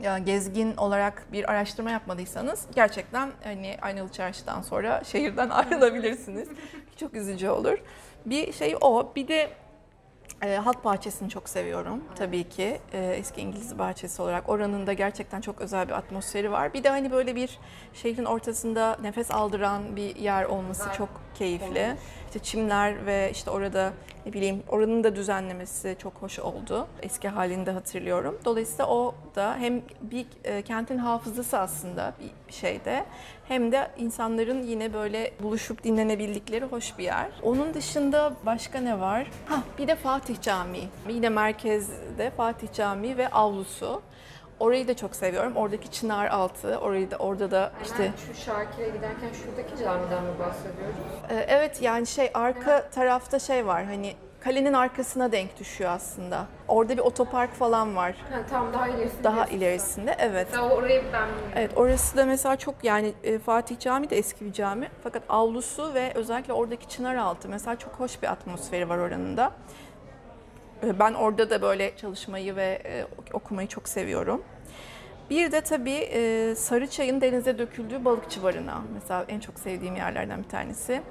ya 0.00 0.18
gezgin 0.18 0.76
olarak 0.76 1.26
bir 1.32 1.50
araştırma 1.50 1.90
yapmadıysanız 1.90 2.66
gerçekten 2.74 3.30
hani 3.44 3.76
Aynalı 3.82 4.08
Çarşı'dan 4.08 4.62
sonra 4.62 5.04
şehirden 5.04 5.50
ayrılabilirsiniz. 5.50 6.48
çok 6.96 7.14
üzücü 7.14 7.48
olur. 7.48 7.78
Bir 8.26 8.52
şey 8.52 8.76
o. 8.80 9.12
Bir 9.16 9.28
de 9.28 9.50
e, 10.42 10.56
Halk 10.56 10.84
Bahçesi'ni 10.84 11.30
çok 11.30 11.48
seviyorum 11.48 12.04
tabii 12.16 12.48
ki. 12.48 12.78
E, 12.92 13.14
eski 13.18 13.40
İngiliz 13.40 13.78
bahçesi 13.78 14.22
olarak. 14.22 14.48
Oranın 14.48 14.86
da 14.86 14.92
gerçekten 14.92 15.40
çok 15.40 15.60
özel 15.60 15.88
bir 15.88 15.92
atmosferi 15.92 16.52
var. 16.52 16.74
Bir 16.74 16.84
de 16.84 16.88
hani 16.88 17.12
böyle 17.12 17.36
bir 17.36 17.58
şehrin 17.92 18.24
ortasında 18.24 18.96
nefes 19.02 19.30
aldıran 19.30 19.96
bir 19.96 20.16
yer 20.16 20.44
olması 20.44 20.84
çok 20.96 21.08
keyifli. 21.34 21.96
İşte 22.34 22.44
çimler 22.44 23.06
ve 23.06 23.30
işte 23.32 23.50
orada 23.50 23.92
ne 24.26 24.32
bileyim 24.32 24.62
oranın 24.68 25.04
da 25.04 25.16
düzenlemesi 25.16 25.96
çok 26.02 26.12
hoş 26.14 26.38
oldu. 26.38 26.86
Eski 27.02 27.28
halinde 27.28 27.70
hatırlıyorum. 27.70 28.38
Dolayısıyla 28.44 28.86
o 28.86 29.14
da 29.34 29.56
hem 29.58 29.82
bir 30.00 30.26
e, 30.44 30.62
kentin 30.62 30.98
hafızası 30.98 31.58
aslında 31.58 32.14
bir 32.48 32.52
şeyde 32.52 33.04
hem 33.48 33.72
de 33.72 33.90
insanların 33.98 34.62
yine 34.62 34.92
böyle 34.92 35.32
buluşup 35.42 35.84
dinlenebildikleri 35.84 36.64
hoş 36.64 36.98
bir 36.98 37.04
yer. 37.04 37.30
Onun 37.42 37.74
dışında 37.74 38.32
başka 38.46 38.80
ne 38.80 39.00
var? 39.00 39.30
Ha 39.48 39.62
bir 39.78 39.88
de 39.88 39.94
Fatih 39.94 40.40
Camii. 40.40 40.88
Yine 41.08 41.28
merkezde 41.28 42.30
Fatih 42.36 42.72
Camii 42.72 43.16
ve 43.16 43.28
avlusu. 43.28 44.02
Orayı 44.60 44.88
da 44.88 44.96
çok 44.96 45.16
seviyorum. 45.16 45.56
Oradaki 45.56 45.90
çınar 45.90 46.26
altı, 46.26 46.78
orayı 46.78 47.10
da 47.10 47.16
orada 47.16 47.50
da 47.50 47.72
işte 47.82 48.02
Hemen 48.04 48.12
şu 48.16 48.34
Şarkı'ya 48.34 48.88
giderken 48.88 49.28
şuradaki 49.44 49.84
camiden 49.84 50.22
mi 50.22 50.30
bahsediyoruz? 50.38 50.94
ee, 51.30 51.34
Evet 51.48 51.82
yani 51.82 52.06
şey 52.06 52.30
arka 52.34 52.90
tarafta 52.90 53.38
şey 53.38 53.66
var 53.66 53.84
hani 53.84 54.14
kalenin 54.40 54.72
arkasına 54.72 55.32
denk 55.32 55.58
düşüyor 55.58 55.90
aslında. 55.90 56.46
Orada 56.68 56.92
bir 56.96 57.02
otopark 57.02 57.54
falan 57.54 57.96
var. 57.96 58.14
Ha, 58.30 58.38
tam 58.50 58.72
daha 58.72 58.88
ilerisinde. 58.88 59.24
Daha 59.24 59.46
ilerisinde 59.46 60.16
evet. 60.18 60.46
Mesela 60.50 60.74
orayı 60.74 61.02
ben. 61.12 61.28
Evet 61.56 61.70
orası 61.76 62.16
da 62.16 62.26
mesela 62.26 62.56
çok 62.56 62.74
yani 62.82 63.12
e, 63.24 63.38
Fatih 63.38 63.78
Camii 63.78 64.10
de 64.10 64.16
eski 64.18 64.44
bir 64.44 64.52
cami. 64.52 64.88
Fakat 65.02 65.22
avlusu 65.28 65.94
ve 65.94 66.12
özellikle 66.14 66.52
oradaki 66.52 66.88
çınar 66.88 67.14
altı 67.16 67.48
mesela 67.48 67.76
çok 67.78 67.92
hoş 67.92 68.22
bir 68.22 68.32
atmosferi 68.32 68.88
var 68.88 68.98
oranın 68.98 69.36
da. 69.36 69.52
E, 70.82 70.98
Ben 70.98 71.14
orada 71.14 71.50
da 71.50 71.62
böyle 71.62 71.96
çalışmayı 71.96 72.56
ve 72.56 72.82
e, 72.84 73.06
okumayı 73.32 73.68
çok 73.68 73.88
seviyorum. 73.88 74.42
Bir 75.30 75.52
de 75.52 75.60
tabii 75.60 75.90
e, 76.12 76.54
Sarıçay'ın 76.54 77.20
denize 77.20 77.58
döküldüğü 77.58 78.04
balıkçı 78.04 78.42
barınağı. 78.42 78.80
Mesela 78.94 79.24
en 79.28 79.40
çok 79.40 79.58
sevdiğim 79.58 79.96
yerlerden 79.96 80.42
bir 80.44 80.48
tanesi. 80.48 81.02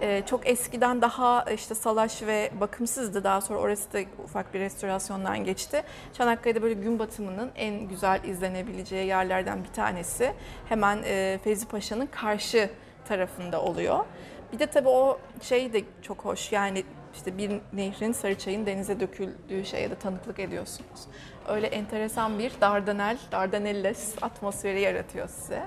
E, 0.00 0.22
Çok 0.26 0.46
eskiden 0.48 1.02
daha 1.02 1.42
işte 1.54 1.74
salaş 1.74 2.22
ve 2.22 2.50
bakımsızdı. 2.60 3.24
Daha 3.24 3.40
sonra 3.40 3.58
orası 3.58 3.92
da 3.92 3.98
ufak 4.24 4.54
bir 4.54 4.60
restorasyondan 4.60 5.44
geçti. 5.44 5.82
Çanakkale'de 6.12 6.62
böyle 6.62 6.74
gün 6.74 6.98
batımının 6.98 7.50
en 7.56 7.88
güzel 7.88 8.24
izlenebileceği 8.24 9.06
yerlerden 9.06 9.64
bir 9.64 9.68
tanesi. 9.72 10.32
Hemen 10.68 11.02
Fevzi 11.44 11.68
Paşa'nın 11.68 12.06
karşı 12.06 12.70
tarafında 13.08 13.62
oluyor. 13.62 14.04
Bir 14.52 14.58
de 14.58 14.66
tabii 14.66 14.88
o 14.88 15.18
şey 15.42 15.72
de 15.72 15.82
çok 16.02 16.24
hoş. 16.24 16.52
Yani 16.52 16.84
işte 17.14 17.38
bir 17.38 17.52
nehrin 17.72 18.12
Sarıçay'ın 18.12 18.66
denize 18.66 19.00
döküldüğü 19.00 19.64
şeye 19.64 19.90
de 19.90 19.94
tanıklık 19.94 20.38
ediyorsunuz. 20.38 21.00
Öyle 21.48 21.66
enteresan 21.66 22.38
bir 22.38 22.52
Dardanel, 22.60 23.18
Dardanelles 23.32 24.14
atmosferi 24.22 24.80
yaratıyor 24.80 25.28
size. 25.28 25.62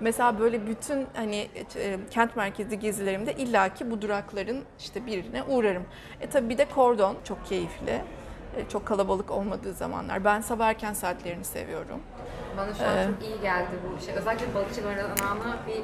Mesela 0.00 0.38
böyle 0.38 0.66
bütün 0.66 1.06
hani 1.14 1.48
e, 1.76 1.98
kent 2.10 2.36
merkezi 2.36 2.78
gezilerimde 2.78 3.34
illaki 3.34 3.90
bu 3.90 4.02
durakların 4.02 4.64
işte 4.78 5.06
birine 5.06 5.42
uğrarım. 5.42 5.84
E 6.20 6.30
tabii 6.30 6.48
bir 6.48 6.58
de 6.58 6.64
kordon 6.64 7.16
çok 7.24 7.46
keyifli. 7.46 8.02
E, 8.56 8.68
çok 8.68 8.86
kalabalık 8.86 9.30
olmadığı 9.30 9.72
zamanlar. 9.72 10.24
Ben 10.24 10.40
sabah 10.40 10.66
erken 10.66 10.92
saatlerini 10.92 11.44
seviyorum. 11.44 12.00
Bana 12.56 12.74
şu 12.74 12.84
an 12.84 12.96
Ee, 12.98 13.06
çok 13.06 13.22
iyi 13.28 13.40
geldi 13.40 13.68
bu 13.98 14.04
şey. 14.04 14.14
Özellikle 14.14 14.54
balıkçı 14.54 14.84
barınağına 14.84 15.56
bir... 15.66 15.74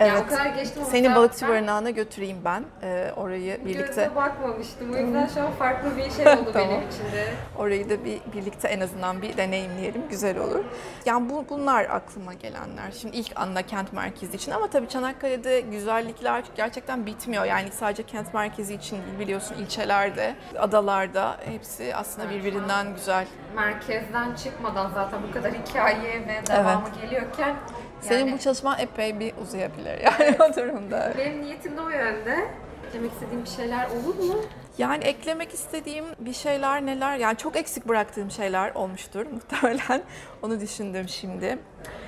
Yani 0.00 0.12
Evet. 0.12 0.22
o 0.26 0.28
kadar 0.28 0.46
geçtim 0.46 0.82
Seni 0.90 1.14
balıkçı 1.14 1.42
ben 1.42 1.50
barınağına 1.50 1.90
götüreyim 1.90 2.38
ben. 2.44 2.64
E, 2.82 3.12
orayı 3.16 3.64
birlikte 3.64 3.86
Gözüme 3.86 4.16
bakmamıştım. 4.16 4.92
O 4.94 4.96
yüzden 4.96 5.26
şu 5.26 5.40
an 5.42 5.50
farklı 5.52 5.96
bir 5.96 6.10
şey 6.10 6.28
oldu 6.28 6.50
Tamam. 6.52 6.68
benim 6.68 6.88
için 6.88 7.04
de. 7.16 7.24
Orayı 7.58 7.90
da 7.90 8.04
bir 8.04 8.20
birlikte 8.34 8.68
en 8.68 8.80
azından 8.80 9.22
bir 9.22 9.36
deneyimleyelim. 9.36 10.08
Güzel 10.10 10.38
olur. 10.38 10.64
Yani 11.06 11.30
bu, 11.30 11.44
bunlar 11.50 11.84
aklıma 11.84 12.34
gelenler. 12.34 12.90
Şimdi 13.00 13.16
ilk 13.16 13.40
anda 13.40 13.62
kent 13.62 13.92
merkezi 13.92 14.36
için 14.36 14.52
ama 14.52 14.66
tabii 14.66 14.88
Çanakkale'de 14.88 15.60
güzellikler 15.60 16.44
gerçekten 16.56 17.06
bitmiyor. 17.06 17.44
Yani 17.44 17.68
sadece 17.72 18.02
kent 18.02 18.34
merkezi 18.34 18.74
için 18.74 18.96
değil 19.06 19.18
biliyorsun 19.18 19.54
ilçelerde, 19.54 20.34
adalarda 20.58 21.36
hepsi 21.44 21.96
aslında 21.96 22.30
birbirinden 22.30 22.94
güzel. 22.94 23.26
Merkezden 23.56 24.34
çıkmadan 24.34 24.90
zaten 24.94 25.20
bu 25.28 25.32
kadar 25.32 25.52
hikaye 25.52 25.89
ve 25.98 26.46
devamı 26.46 26.88
geliyorken 27.02 27.56
Senin 28.00 28.18
yani 28.26 28.32
bu 28.32 28.38
çalışman 28.38 28.78
epey 28.78 29.20
bir 29.20 29.34
uzayabilir 29.42 29.98
yani 30.04 30.36
o 30.40 30.56
durumda. 30.56 31.12
benim 31.18 31.42
niyetim 31.42 31.76
de 31.76 31.80
o 31.80 31.88
yönde. 31.88 32.48
Demek 32.94 33.12
istediğim 33.12 33.44
bir 33.44 33.48
şeyler 33.48 33.86
olur 33.86 34.14
mu? 34.14 34.36
Yani 34.78 35.04
eklemek 35.04 35.54
istediğim 35.54 36.04
bir 36.18 36.32
şeyler 36.32 36.86
neler? 36.86 37.16
Yani 37.16 37.36
çok 37.36 37.56
eksik 37.56 37.88
bıraktığım 37.88 38.30
şeyler 38.30 38.74
olmuştur 38.74 39.26
muhtemelen. 39.32 40.02
Onu 40.42 40.60
düşündüm 40.60 41.08
şimdi. 41.08 41.58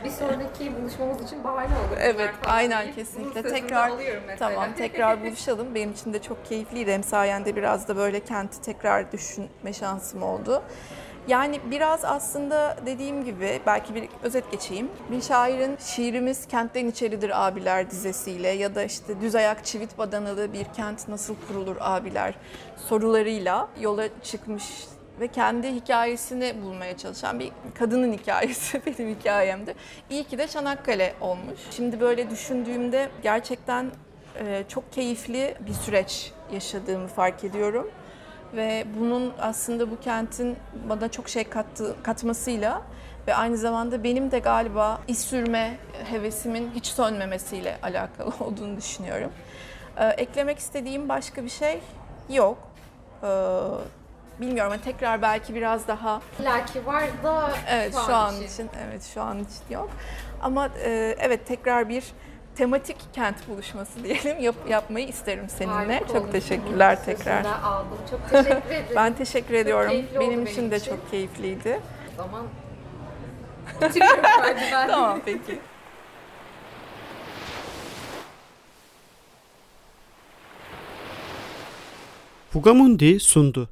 Bir 0.04 0.10
sonraki 0.10 0.76
buluşmamız 0.80 1.22
için 1.22 1.44
bahane 1.44 1.66
olur. 1.66 1.96
Evet, 2.00 2.30
aynen 2.46 2.92
kesinlikle. 2.92 3.42
Tekrar 3.42 3.92
tamam, 4.38 4.68
tekrar 4.78 5.20
buluşalım. 5.24 5.74
Benim 5.74 5.92
için 5.92 6.12
de 6.12 6.22
çok 6.22 6.44
keyifliydi. 6.46 6.92
Hem 6.92 7.02
sayende 7.04 7.56
biraz 7.56 7.88
da 7.88 7.96
böyle 7.96 8.20
kenti 8.20 8.60
tekrar 8.62 9.12
düşünme 9.12 9.72
şansım 9.72 10.22
oldu. 10.22 10.62
Yani 11.28 11.60
biraz 11.70 12.04
aslında 12.04 12.76
dediğim 12.86 13.24
gibi 13.24 13.60
belki 13.66 13.94
bir 13.94 14.08
özet 14.22 14.50
geçeyim. 14.50 14.88
Bir 15.10 15.20
şairin 15.20 15.76
şiirimiz 15.76 16.48
kentten 16.48 16.86
içeridir 16.86 17.46
abiler 17.46 17.90
dizesiyle 17.90 18.48
ya 18.48 18.74
da 18.74 18.82
işte 18.84 19.20
düz 19.20 19.34
ayak 19.34 19.64
çivit 19.64 19.98
badanalı 19.98 20.52
bir 20.52 20.64
kent 20.64 21.08
nasıl 21.08 21.34
kurulur 21.48 21.76
abiler 21.80 22.34
sorularıyla 22.88 23.68
yola 23.80 24.08
çıkmış 24.22 24.64
ve 25.20 25.28
kendi 25.28 25.74
hikayesini 25.74 26.54
bulmaya 26.62 26.96
çalışan 26.96 27.40
bir 27.40 27.52
kadının 27.74 28.12
hikayesi 28.12 28.82
benim 28.86 29.14
hikayemdi. 29.14 29.74
İyi 30.10 30.24
ki 30.24 30.38
de 30.38 30.48
Çanakkale 30.48 31.14
olmuş. 31.20 31.60
Şimdi 31.70 32.00
böyle 32.00 32.30
düşündüğümde 32.30 33.08
gerçekten 33.22 33.90
çok 34.68 34.92
keyifli 34.92 35.54
bir 35.60 35.72
süreç 35.72 36.32
yaşadığımı 36.52 37.08
fark 37.08 37.44
ediyorum. 37.44 37.90
Ve 38.54 38.84
bunun 39.00 39.32
aslında 39.40 39.90
bu 39.90 40.00
kentin 40.00 40.56
bana 40.88 41.10
çok 41.10 41.28
şey 41.28 41.44
kattı, 41.44 41.96
katmasıyla 42.02 42.82
ve 43.26 43.34
aynı 43.34 43.56
zamanda 43.56 44.04
benim 44.04 44.30
de 44.30 44.38
galiba 44.38 45.00
iz 45.08 45.18
sürme 45.18 45.76
hevesimin 46.10 46.70
hiç 46.74 46.86
sönmemesiyle 46.86 47.78
alakalı 47.82 48.32
olduğunu 48.40 48.76
düşünüyorum. 48.76 49.32
Ee, 49.96 50.06
eklemek 50.06 50.58
istediğim 50.58 51.08
başka 51.08 51.44
bir 51.44 51.48
şey 51.48 51.80
yok. 52.30 52.58
Ee, 53.22 53.26
bilmiyorum 54.40 54.72
ama 54.72 54.82
tekrar 54.82 55.22
belki 55.22 55.54
biraz 55.54 55.88
daha 55.88 56.20
İllaki 56.40 56.86
var 56.86 57.04
da 57.24 57.50
evet 57.70 57.94
şu 58.06 58.14
an 58.14 58.42
için 58.42 58.70
evet 58.88 59.10
şu 59.14 59.22
an 59.22 59.38
için 59.38 59.74
yok. 59.74 59.90
Ama 60.42 60.68
e, 60.84 61.16
evet 61.20 61.46
tekrar 61.46 61.88
bir 61.88 62.04
tematik 62.56 62.96
kent 63.12 63.48
buluşması 63.48 64.04
diyelim 64.04 64.40
yap, 64.40 64.54
yapmayı 64.68 65.08
isterim 65.08 65.44
seninle. 65.48 65.72
Harika 65.74 66.06
çok 66.06 66.16
olmuş. 66.16 66.32
teşekkürler 66.32 66.96
Bunun 67.06 67.16
tekrar. 67.16 67.44
aldım. 67.44 67.98
Çok 68.10 68.30
teşekkür 68.30 68.70
ederim. 68.70 68.96
ben 68.96 69.12
teşekkür 69.14 69.54
ediyorum. 69.54 69.90
Benim, 69.92 70.20
benim 70.20 70.46
için 70.46 70.70
de 70.70 70.80
çok 70.80 71.10
keyifliydi. 71.10 71.80
O 72.12 72.16
zaman 72.22 72.42
ben. 73.80 73.88
tamam 74.88 75.20
peki. 75.24 75.58
Fugamundi 82.50 83.20
sundu. 83.20 83.68